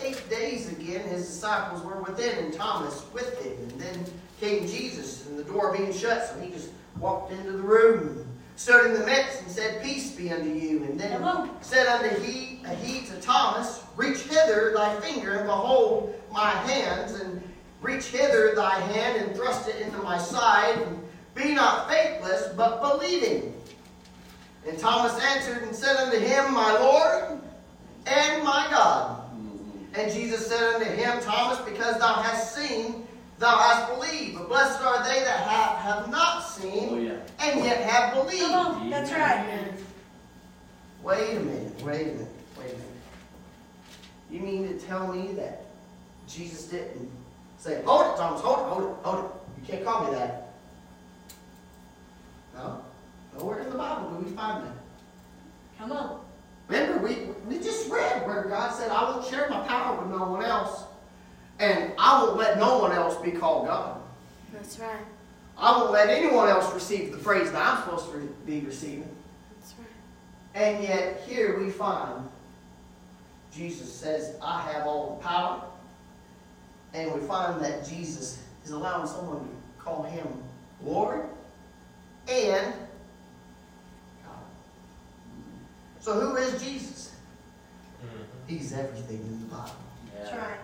[0.00, 3.70] eight days again, his disciples were within and Thomas with them.
[3.70, 4.04] And then
[4.40, 8.86] came Jesus, and the door being shut, so he just walked into the room, stood
[8.86, 10.84] in the midst, and said, Peace be unto you.
[10.84, 11.50] And then on.
[11.62, 17.42] said unto he, he to Thomas, Reach hither thy finger, and behold my hands, and
[17.80, 21.00] reach hither thy hand, and thrust it into my side, and
[21.34, 23.54] be not faithless, but believing.
[24.66, 27.40] And Thomas answered and said unto him, My Lord
[28.06, 29.20] and my God.
[29.34, 29.98] Mhm.
[29.98, 33.06] And Jesus said unto him, Thomas, because thou hast seen,
[33.38, 34.38] thou hast believed.
[34.38, 37.12] But blessed are they that have, have not Oh, seen, yeah.
[37.40, 38.42] and yet have believed.
[38.50, 38.90] Come on.
[38.90, 39.72] That's right.
[41.02, 42.80] Wait a minute, wait a minute, wait a minute.
[44.30, 45.66] You mean to tell me that
[46.26, 47.10] Jesus didn't
[47.58, 49.30] say, hold it, Thomas, hold it, hold it, hold it.
[49.60, 50.48] You can't call me that.
[52.54, 52.80] No.
[53.38, 54.72] Nowhere in the Bible do we find that.
[55.78, 56.23] Come on.
[56.68, 57.14] Remember, we,
[57.46, 60.84] we just read where God said, I won't share my power with no one else.
[61.58, 64.00] And I won't let no one else be called God.
[64.52, 65.04] That's right.
[65.56, 69.08] I won't let anyone else receive the praise that I'm supposed to be receiving.
[69.60, 70.62] That's right.
[70.62, 72.28] And yet, here we find
[73.54, 75.62] Jesus says, I have all the power.
[76.92, 79.48] And we find that Jesus is allowing someone to
[79.78, 80.26] call him
[80.82, 81.22] Lord
[82.28, 82.72] and
[84.24, 84.42] God.
[86.04, 87.14] So, who is Jesus?
[88.04, 88.22] Mm-hmm.
[88.46, 89.70] He's everything in the Bible.
[90.14, 90.36] That's Yeah.
[90.36, 90.60] right.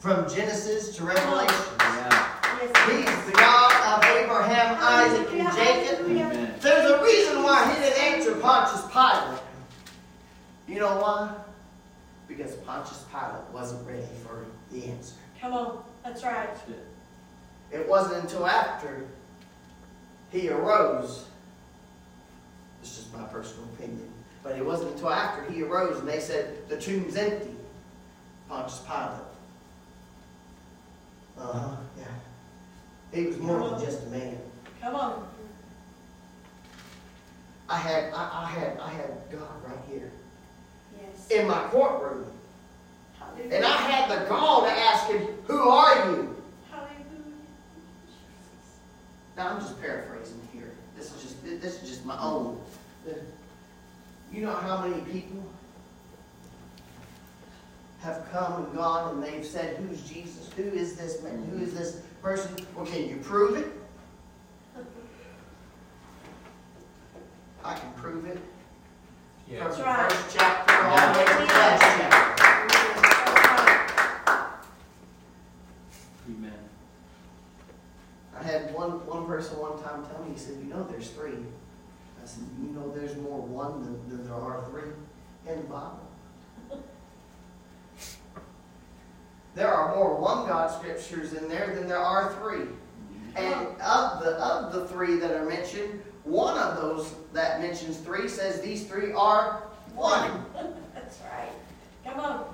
[0.00, 1.64] From Genesis to Revelation.
[1.80, 2.28] Yeah.
[2.60, 3.06] Yes.
[3.08, 6.04] He's the God of Abraham, Isaac, and Jacob.
[6.10, 6.54] Amen.
[6.60, 9.40] There's a reason why he didn't answer Pontius Pilate.
[10.68, 11.36] You know why?
[12.28, 15.14] Because Pontius Pilate wasn't ready for the answer.
[15.40, 15.84] Come on.
[16.04, 16.50] That's right.
[16.68, 17.78] It.
[17.80, 19.06] It wasn't until after
[20.30, 21.24] he arose.
[22.82, 24.12] This is my personal opinion.
[24.42, 27.50] But it wasn't until after he arose and they said the tomb's empty.
[28.48, 29.20] Pontius Pilate.
[31.38, 31.76] Uh huh.
[31.98, 32.04] Yeah.
[33.12, 34.36] He was more than just a man.
[34.80, 35.28] Come on.
[37.68, 40.10] I had I, I had I had God right here
[41.00, 41.28] Yes.
[41.30, 42.26] in my courtroom.
[43.18, 43.54] Hallelujah.
[43.56, 46.36] And I had the gall to ask him, Who are you?
[46.70, 47.38] Hallelujah.
[49.36, 50.72] Now I'm just paraphrasing here.
[50.96, 52.60] This is just this is just my own.
[54.32, 55.44] You know how many people
[58.00, 60.50] have come and gone and they've said, Who's Jesus?
[60.56, 61.44] Who is this man?
[61.50, 62.56] Who is this person?
[62.74, 63.66] Well, can you prove it?
[67.64, 68.38] I can prove it.
[69.48, 69.68] Yeah.
[69.68, 70.10] From the right.
[70.10, 72.22] first chapter all the way to the last chapter.
[76.28, 76.52] Amen.
[78.36, 81.34] I had one, one person one time tell me, he said, you know there's three.
[82.22, 84.90] I said, you know there's more one than, than there are three
[85.48, 86.00] in the Bible.
[89.56, 92.66] there are more one God scriptures in there than there are three.
[93.34, 98.28] And of the of the three that are mentioned, one of those that mentions three
[98.28, 100.44] says these three are one.
[100.94, 101.50] That's right.
[102.04, 102.44] Come on.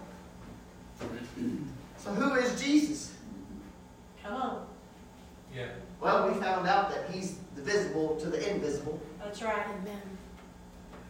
[1.98, 3.12] So who is Jesus?
[4.22, 4.66] Come on.
[5.54, 5.66] Yeah.
[6.00, 9.00] Well, we found out that he's the visible to the invisible.
[9.18, 9.66] That's right.
[9.80, 10.00] Amen.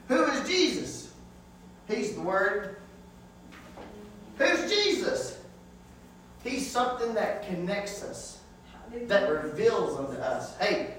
[0.08, 1.12] Who is Jesus?
[1.86, 2.76] He's the Word.
[4.38, 5.38] Who's Jesus?
[6.42, 8.40] He's something that connects us,
[9.06, 10.56] that reveals unto us.
[10.58, 10.94] Hey,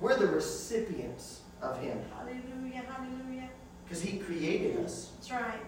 [0.00, 2.82] we're the recipients of Him Hallelujah.
[2.88, 3.48] Hallelujah.
[3.84, 5.10] because He created us.
[5.16, 5.60] That's right.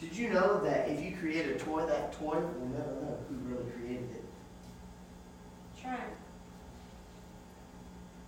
[0.00, 3.36] Did you know that if you create a toy, that toy will never know who
[3.48, 4.24] really created it?
[5.74, 6.08] That's right.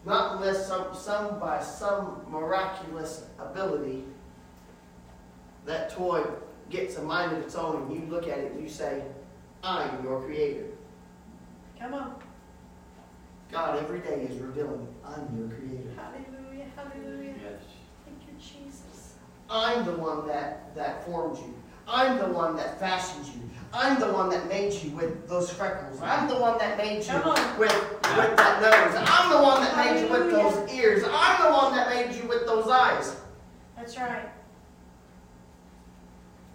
[0.07, 4.05] Not unless some, some by some miraculous ability,
[5.67, 6.25] that toy
[6.71, 9.03] gets a mind of its own, and you look at it and you say,
[9.65, 10.67] "I'm your creator."
[11.79, 12.15] Come on.
[13.55, 15.91] God every day is revealing, I'm your creator.
[15.97, 17.35] Hallelujah, hallelujah.
[17.41, 17.63] Yes.
[18.05, 19.15] Thank you, Jesus.
[19.49, 21.55] I'm the one that, that formed you.
[21.87, 23.41] I'm the one that fashioned you.
[23.73, 26.01] I'm the one that made you with those freckles.
[26.01, 27.15] I'm the one that made you
[27.59, 29.05] with, with that nose.
[29.09, 31.05] I'm the one that made you with those ears.
[31.09, 33.17] I'm the one that made you with those eyes.
[33.77, 34.29] That's right.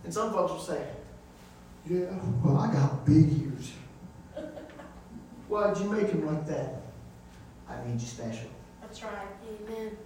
[0.03, 0.85] And some folks will say,
[1.87, 2.05] Yeah,
[2.43, 3.71] well, I got big ears.
[5.47, 6.81] Why'd you make them like that?
[7.67, 8.49] I made you special.
[8.81, 9.27] That's right.
[9.67, 9.97] Amen.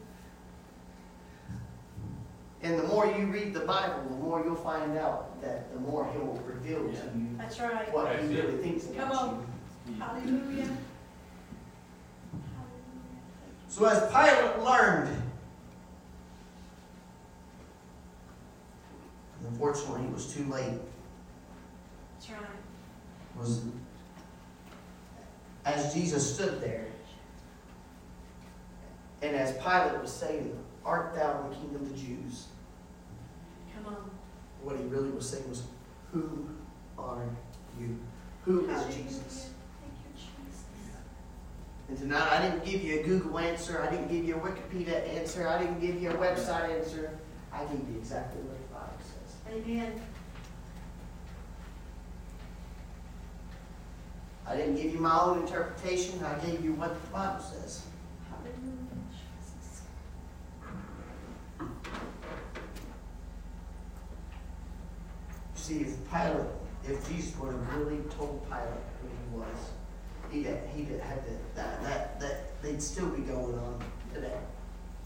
[2.62, 6.10] And the more you read the Bible, the more you'll find out that the more
[6.14, 7.92] He'll reveal to you That's right.
[7.94, 9.48] what He really thinks Come about on.
[9.88, 9.94] you.
[9.96, 10.32] Hallelujah.
[10.32, 10.78] Hallelujah.
[13.68, 15.18] So as Pilate learned,
[19.50, 20.80] unfortunately, it was too late.
[22.28, 22.50] That's right.
[23.38, 23.62] Was
[25.66, 26.86] as Jesus stood there,
[29.22, 32.48] and as Pilate was saying, "Art thou the King of the Jews?"
[33.76, 34.12] Come on.
[34.62, 35.64] What he really was saying was,
[36.12, 36.48] "Who
[36.98, 37.26] are
[37.80, 37.98] you?
[38.46, 39.04] Who is Hallelujah.
[39.04, 39.50] Jesus?"
[39.82, 40.64] Thank you, Jesus.
[41.90, 43.82] And tonight, I didn't give you a Google answer.
[43.82, 45.48] I didn't give you a Wikipedia answer.
[45.48, 47.18] I didn't give you a website answer.
[47.52, 49.36] I gave you exactly what the Bible says.
[49.54, 50.02] Amen.
[54.48, 56.24] I didn't give you my own interpretation.
[56.24, 57.84] I gave you what the Bible says.
[65.56, 66.46] See, if Pilate,
[66.86, 69.58] if Jesus would have really told Pilate who he was,
[70.30, 73.82] he'd have, he'd have had to, that, that, that, they'd still be going on
[74.14, 74.38] today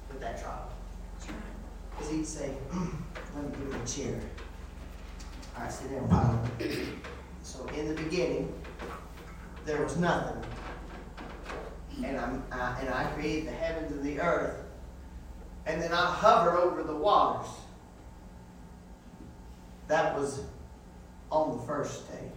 [0.10, 0.72] with that trial.
[1.92, 2.52] Because he'd say,
[3.36, 4.20] let me give him a chair.
[5.56, 6.88] All right, sit down, Pilate.
[7.44, 8.52] So in the beginning,
[9.68, 10.42] there was nothing.
[12.04, 14.64] And, I'm, I, and I created the heavens and the earth.
[15.66, 17.50] And then I hovered over the waters.
[19.90, 20.42] That was
[21.32, 22.32] on the first day.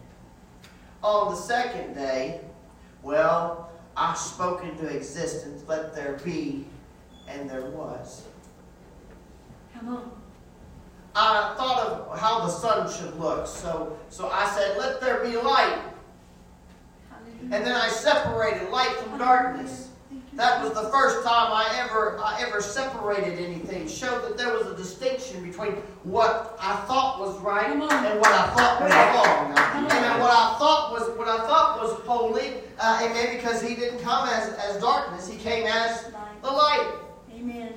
[1.03, 2.41] On the second day,
[3.03, 6.67] well, I spoke into existence, let there be,
[7.29, 8.25] and there was.
[9.73, 10.11] Come on.
[11.15, 15.37] I thought of how the sun should look, so, so I said, let there be
[15.37, 15.90] light.
[17.43, 19.89] And then I separated light from darkness.
[20.35, 23.89] That was the first time I ever, I ever separated anything.
[23.89, 25.73] Showed that there was a distinction between
[26.05, 29.91] what I thought was right and what I thought was wrong.
[29.91, 34.01] And what I thought was what I thought was holy, uh, amen, because he didn't
[34.01, 36.11] come as, as darkness, he came as
[36.43, 36.95] the light.
[37.35, 37.75] Amen.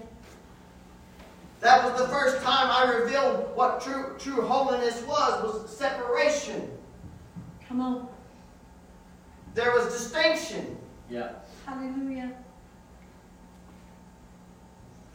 [1.59, 6.69] That was the first time I revealed what true true holiness was, was separation.
[7.67, 8.07] Come on.
[9.53, 10.77] There was distinction.
[11.09, 11.33] Yeah.
[11.65, 12.33] Hallelujah.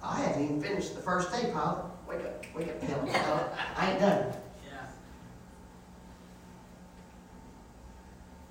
[0.02, 1.84] I haven't even finished the first day, Pilate.
[2.08, 3.00] Wake up, wake up, Pilate.
[3.12, 3.46] Pilate.
[3.76, 4.32] I ain't done.
[4.64, 4.86] Yeah.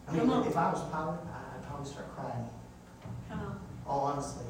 [0.08, 0.48] I mean, Come on.
[0.48, 2.50] if I was Pilate, I'd probably start crying.
[3.30, 3.60] Come on.
[3.88, 4.46] All honestly.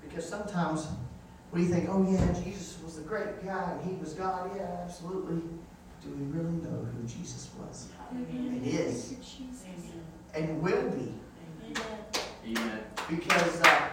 [0.00, 0.86] Because sometimes
[1.50, 4.50] we think, oh yeah, Jesus was a great guy and he was God.
[4.56, 5.42] Yeah, absolutely.
[6.04, 7.88] Do we really know who Jesus was?
[8.10, 8.60] Hallelujah.
[8.60, 9.04] It is.
[9.08, 9.64] Thank you, Jesus.
[10.34, 11.14] And will be.
[11.64, 12.58] Amen.
[12.58, 12.80] Amen.
[13.08, 13.88] Because uh,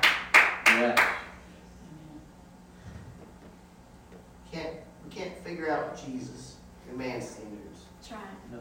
[0.67, 1.13] Yeah.
[4.51, 4.73] can't
[5.05, 7.85] we can't figure out Jesus through man's standards.
[7.99, 8.21] That's right.
[8.51, 8.59] No.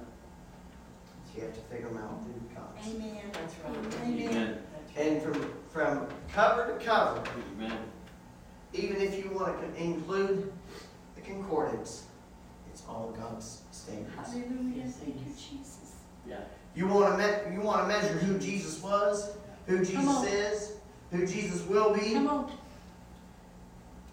[1.35, 2.89] You have to figure them out through God's.
[2.95, 3.21] Amen.
[3.33, 4.03] That's right.
[4.05, 4.29] Amen.
[4.29, 4.59] Amen.
[4.97, 7.23] And from from cover to cover,
[7.57, 7.79] Amen.
[8.73, 10.53] even if you want to include
[11.15, 12.10] the concordance, it's
[12.91, 14.15] all God's standards.
[14.17, 14.85] Hallelujah.
[14.85, 15.33] Thank you.
[15.33, 15.95] Jesus.
[16.29, 16.41] Yeah.
[16.75, 19.37] You want to me- you want to measure who Jesus was,
[19.67, 20.73] who Jesus is,
[21.11, 22.13] who Jesus will be.
[22.15, 22.53] Come on.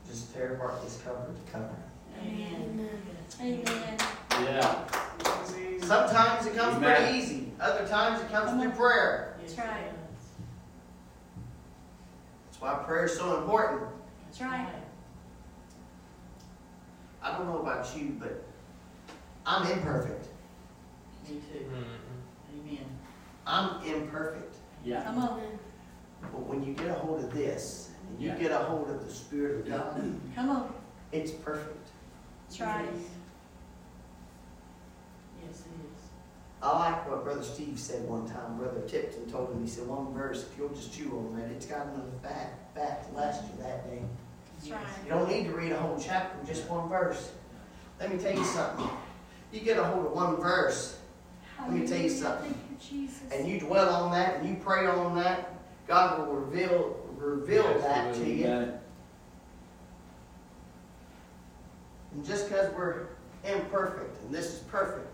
[0.08, 1.76] Just tear apart this cover to cover.
[2.22, 2.90] Amen.
[3.42, 3.98] Amen.
[4.32, 4.84] Yeah.
[5.82, 6.96] Sometimes it comes Amen.
[6.96, 7.52] pretty easy.
[7.60, 8.78] Other times it comes Come through on.
[8.78, 9.36] prayer.
[9.40, 9.92] That's right.
[12.46, 13.84] That's why prayer is so important.
[14.26, 14.68] That's right.
[17.22, 18.44] I don't know about you, but
[19.48, 20.28] I'm imperfect.
[21.28, 21.64] Me too.
[21.66, 22.70] Mm-hmm.
[22.70, 22.86] Amen.
[23.48, 24.56] I'm imperfect.
[24.84, 25.04] Yeah.
[25.04, 25.42] Come on.
[26.22, 28.38] But when you get a hold of this, and you Yeah.
[28.38, 30.74] get a hold of the Spirit of God, Come on.
[31.14, 31.88] it's perfect.
[32.50, 32.90] That's right.
[35.42, 36.02] Yes, it is.
[36.62, 38.58] I like what Brother Steve said one time.
[38.58, 41.66] Brother Tipton told him, he said, one verse, if you'll just chew on that, it's
[41.68, 44.02] got enough fat, fat to last you that day.
[44.58, 44.82] That's right.
[45.06, 47.32] You don't need to read a whole chapter, just one verse.
[48.00, 48.90] Let me tell you something.
[49.52, 51.00] You get a hold of one verse,
[51.62, 52.54] Let me tell you something.
[52.54, 53.22] Thank you, Jesus.
[53.32, 55.54] and you dwell on that and you pray on that,
[55.88, 58.46] God will reveal reveal Yes, that to you.
[58.46, 58.80] Amen.
[62.14, 63.08] And just because we're
[63.44, 65.08] imperfect, and this is perfect,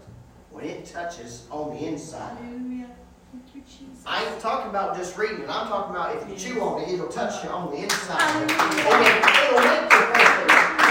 [0.51, 2.37] when it touches on the inside.
[2.37, 2.87] Hallelujah.
[3.31, 4.03] Thank you, Jesus.
[4.05, 5.49] I ain't talking about just reading it.
[5.49, 8.21] I'm talking about if you chew on it, it'll touch you on the inside.
[8.21, 8.53] Hallelujah.
[9.57, 9.87] Amen.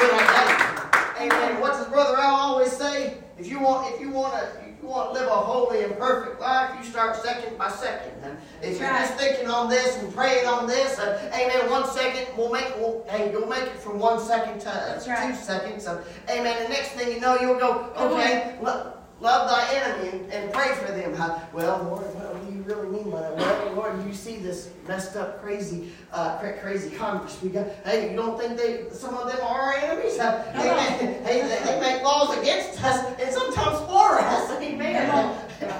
[0.03, 1.22] It'll make you perfect for.
[1.22, 1.61] Amen.
[1.61, 3.18] What does Brother Al always say?
[3.43, 5.99] If you want, if you want to, if you want to live a holy and
[5.99, 8.12] perfect life, you start second by second.
[8.22, 11.68] And if you're just thinking on this and praying on this, uh, amen.
[11.68, 15.07] One second we'll make, will, hey, you'll make it from one second to uh, That's
[15.07, 15.34] two right.
[15.34, 15.88] seconds.
[15.88, 16.62] Amen.
[16.62, 20.72] The next thing you know, you'll go, okay, lo- love thy enemy and, and pray
[20.76, 21.11] for them.
[21.53, 22.07] Well, Lord,
[22.41, 23.36] do you really mean by that?
[23.36, 27.66] Well, Lord, you see this messed up, crazy, uh, crazy Congress we got.
[27.84, 30.18] Hey, you don't think they, some of them are our enemies?
[30.18, 34.50] Uh, hey, hey, they, they make laws against us and sometimes for us.
[34.62, 35.38] Amen.
[35.60, 35.72] Come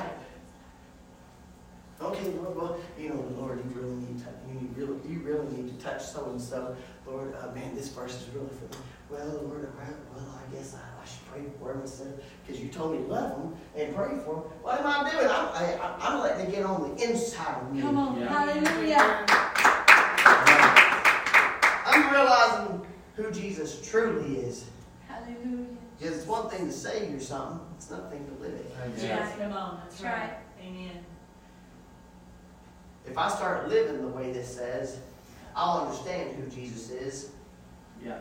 [2.01, 5.47] Okay, Lord, well, you know, Lord, you really need to, you need really, you really
[5.57, 6.77] need to touch so and so.
[7.07, 8.83] Lord, uh, man, this verse is really for them.
[9.13, 9.69] Well, Lord,
[10.15, 13.13] well, I guess I, I should pray for them instead because you told me to
[13.13, 14.45] love them and pray for them.
[14.63, 15.27] What am I doing?
[15.27, 17.83] I'm, I, I- I'm letting it get on the inside of me.
[17.83, 18.19] Come on.
[18.19, 18.29] Yeah.
[18.29, 19.27] Hallelujah.
[21.85, 22.87] I'm realizing
[23.17, 24.65] who Jesus truly is.
[25.07, 25.67] Hallelujah.
[25.99, 28.75] Because it's one thing to say you're something, it's another thing to live it.
[28.83, 28.95] Amen.
[28.99, 30.31] Yes, come on, that's That's right.
[30.31, 30.39] right.
[30.65, 31.05] Amen.
[33.07, 35.01] If I start living the way this says,
[35.55, 37.31] I'll understand who Jesus is
[38.05, 38.19] Yeah.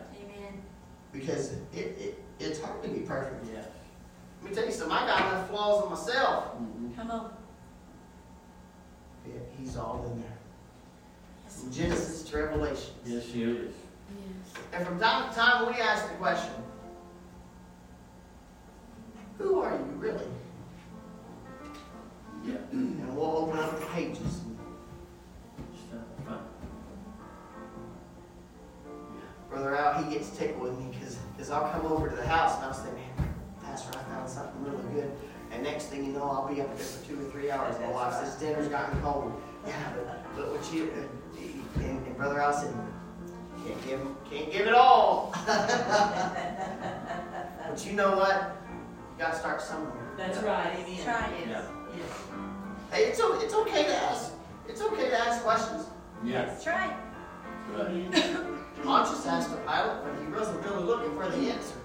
[1.13, 1.19] Amen.
[1.25, 3.45] because it, it, it's hard to be perfect.
[3.51, 3.61] Yeah.
[4.41, 6.55] Let me tell you something, I got enough flaws in myself.
[6.57, 6.95] Mhm.
[6.95, 7.33] Come on.
[9.27, 10.37] Yeah, he's all in there.
[11.47, 12.93] From Genesis to Revelation.
[13.05, 13.73] Yes, he is.
[14.09, 14.63] Yes.
[14.73, 16.51] And from time to time, we ask the question,
[19.37, 20.25] who are you really?
[22.45, 22.55] Yeah.
[22.71, 24.41] And we'll open up the pages.
[29.51, 30.89] Brother Al, he gets tickled with me
[31.35, 34.63] because I'll come over to the house and I'll say, man, Pastor, I found something
[34.63, 35.11] really good.
[35.51, 37.77] And next thing you know, I'll be up there for two or three hours.
[37.81, 39.41] My wife says, dinner's gotten cold.
[39.67, 42.73] Yeah, but, but what you, uh, and, and Brother Al said,
[43.65, 43.99] can't give,
[44.29, 45.33] can't give it all.
[45.45, 45.57] but
[47.85, 48.55] you know what?
[49.17, 49.91] You got to start somewhere.
[50.17, 50.95] That's right, amen.
[51.05, 51.33] That's right.
[51.45, 51.65] Yes,
[51.97, 52.23] yes.
[52.89, 54.31] Hey, it's, it's okay to ask.
[54.69, 55.87] It's okay to ask questions.
[56.23, 56.45] Yeah.
[56.45, 56.95] That's right.
[57.75, 57.87] Good.
[57.87, 58.59] Amen.
[58.83, 61.75] Pontius asked the pilot, but he wasn't really looking for the answer.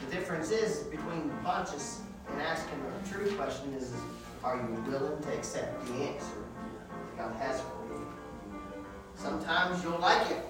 [0.00, 4.00] The difference is between Pontius and asking a true question is, is
[4.42, 6.44] are you willing to accept the answer
[7.16, 8.06] that God has for you?
[9.14, 10.42] Sometimes you'll like it,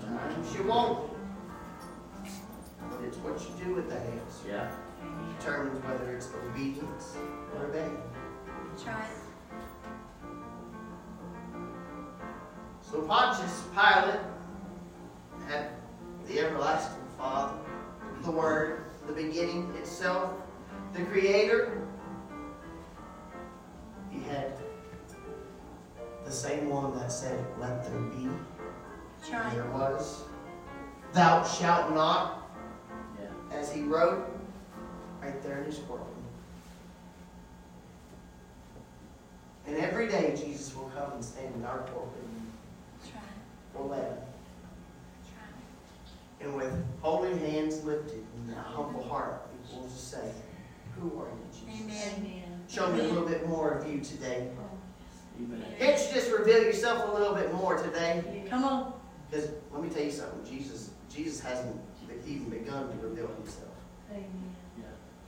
[0.00, 1.10] sometimes you won't.
[2.90, 4.70] But it's what you do with that answer Yeah.
[5.38, 7.16] determines whether it's obedience
[7.54, 7.98] or rebellion.
[8.70, 9.25] That's
[12.96, 14.20] So Pontius Pilate
[15.48, 15.68] had
[16.26, 17.52] the everlasting Father,
[18.22, 20.32] the Word, the beginning itself,
[20.94, 21.86] the Creator.
[24.10, 24.54] He had
[26.24, 28.30] the same one that said, Let there be,
[29.18, 29.54] That's and right.
[29.54, 30.22] there was.
[31.12, 32.48] Thou shalt not,
[33.20, 33.58] Yeah.
[33.58, 34.26] as he wrote
[35.20, 36.08] right there in his courtroom.
[39.66, 42.35] And every day Jesus will come and stand in our courtroom That's
[43.84, 43.88] right.
[43.88, 44.16] for eleven.
[46.40, 50.32] And with holy hands lifted and a humble heart, we will just say,
[50.98, 51.82] Who are you, Jesus?
[51.82, 52.14] Amen.
[52.18, 52.60] Amen.
[52.68, 54.48] Show me a little bit more of you today.
[55.40, 55.64] Amen.
[55.78, 58.44] Can't you just reveal yourself a little bit more today?
[58.48, 58.92] Come on.
[59.30, 61.78] Because let me tell you something, Jesus, Jesus hasn't
[62.26, 63.68] even begun to reveal himself.
[64.10, 64.46] Amen.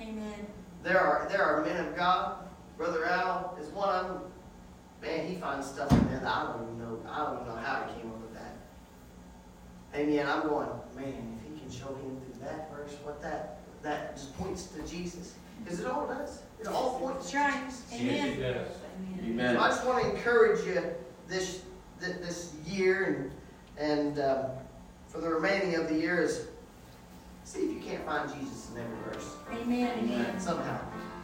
[0.01, 0.46] Amen.
[0.82, 2.49] There are there are men of God.
[2.76, 4.22] Brother Al is one of them.
[5.03, 6.99] Man, he finds stuff in there that I don't even know.
[7.09, 8.57] I don't even know how he came up with that.
[9.94, 13.59] And yet I'm going, man, if he can show him through that verse, what that
[13.82, 15.34] that just points to Jesus.
[15.62, 16.42] Because it all does.
[16.61, 17.64] It all points That's to right.
[17.66, 17.92] Jesus.
[17.94, 18.28] Amen.
[18.28, 18.66] it.
[19.20, 19.30] Amen.
[19.30, 19.55] Amen.
[19.55, 20.82] So I just want to encourage you
[21.28, 21.62] this
[22.01, 23.30] this year
[23.78, 24.46] and and um,
[25.07, 26.49] for the remaining of the year is
[27.44, 29.99] see if you can't find Jesus in every verse Amen.
[30.01, 30.40] Amen.
[30.40, 30.80] somehow,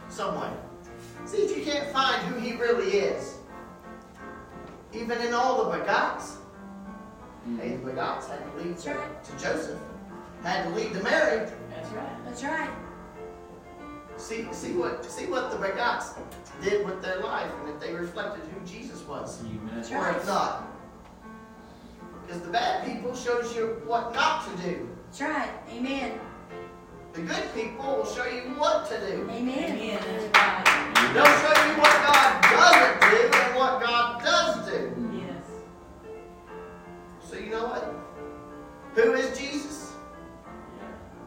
[0.09, 0.49] some way.
[1.25, 3.34] See if you can't find who He really is.
[4.95, 6.37] Even in all the begots.
[7.47, 7.59] Mm-hmm.
[7.59, 9.23] Hey, the begots had to lead to, right.
[9.23, 9.79] to Joseph,
[10.41, 11.49] had to lead to Mary.
[11.69, 12.25] That's right.
[12.25, 12.69] That's right.
[14.17, 16.17] See, see what see what the begots
[16.63, 19.41] did with their life, and if they reflected who Jesus was.
[19.41, 19.69] Amen.
[19.75, 20.15] That's or right.
[20.15, 20.71] if not.
[22.25, 24.89] Because the bad people shows you what not to do.
[25.05, 25.49] That's right.
[25.71, 26.19] Amen.
[27.13, 29.29] The good people will show you what to do.
[29.29, 29.77] Amen.
[29.77, 29.99] Amen.
[31.13, 34.21] They'll show you what God doesn't do and what God
[37.45, 37.93] you know what?
[38.95, 39.93] Who is Jesus?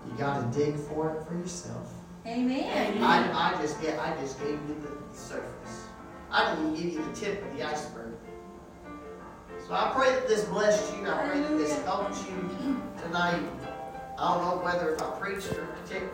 [0.06, 1.92] You got to dig for it for yourself.
[2.26, 3.02] Amen.
[3.02, 5.86] I, I just get I just gave you the surface.
[6.30, 8.14] I didn't even give you the tip of the iceberg.
[9.66, 11.08] So I pray that this blessed you.
[11.08, 13.42] I pray that this helped you tonight.
[14.18, 15.68] I don't know whether if I preached or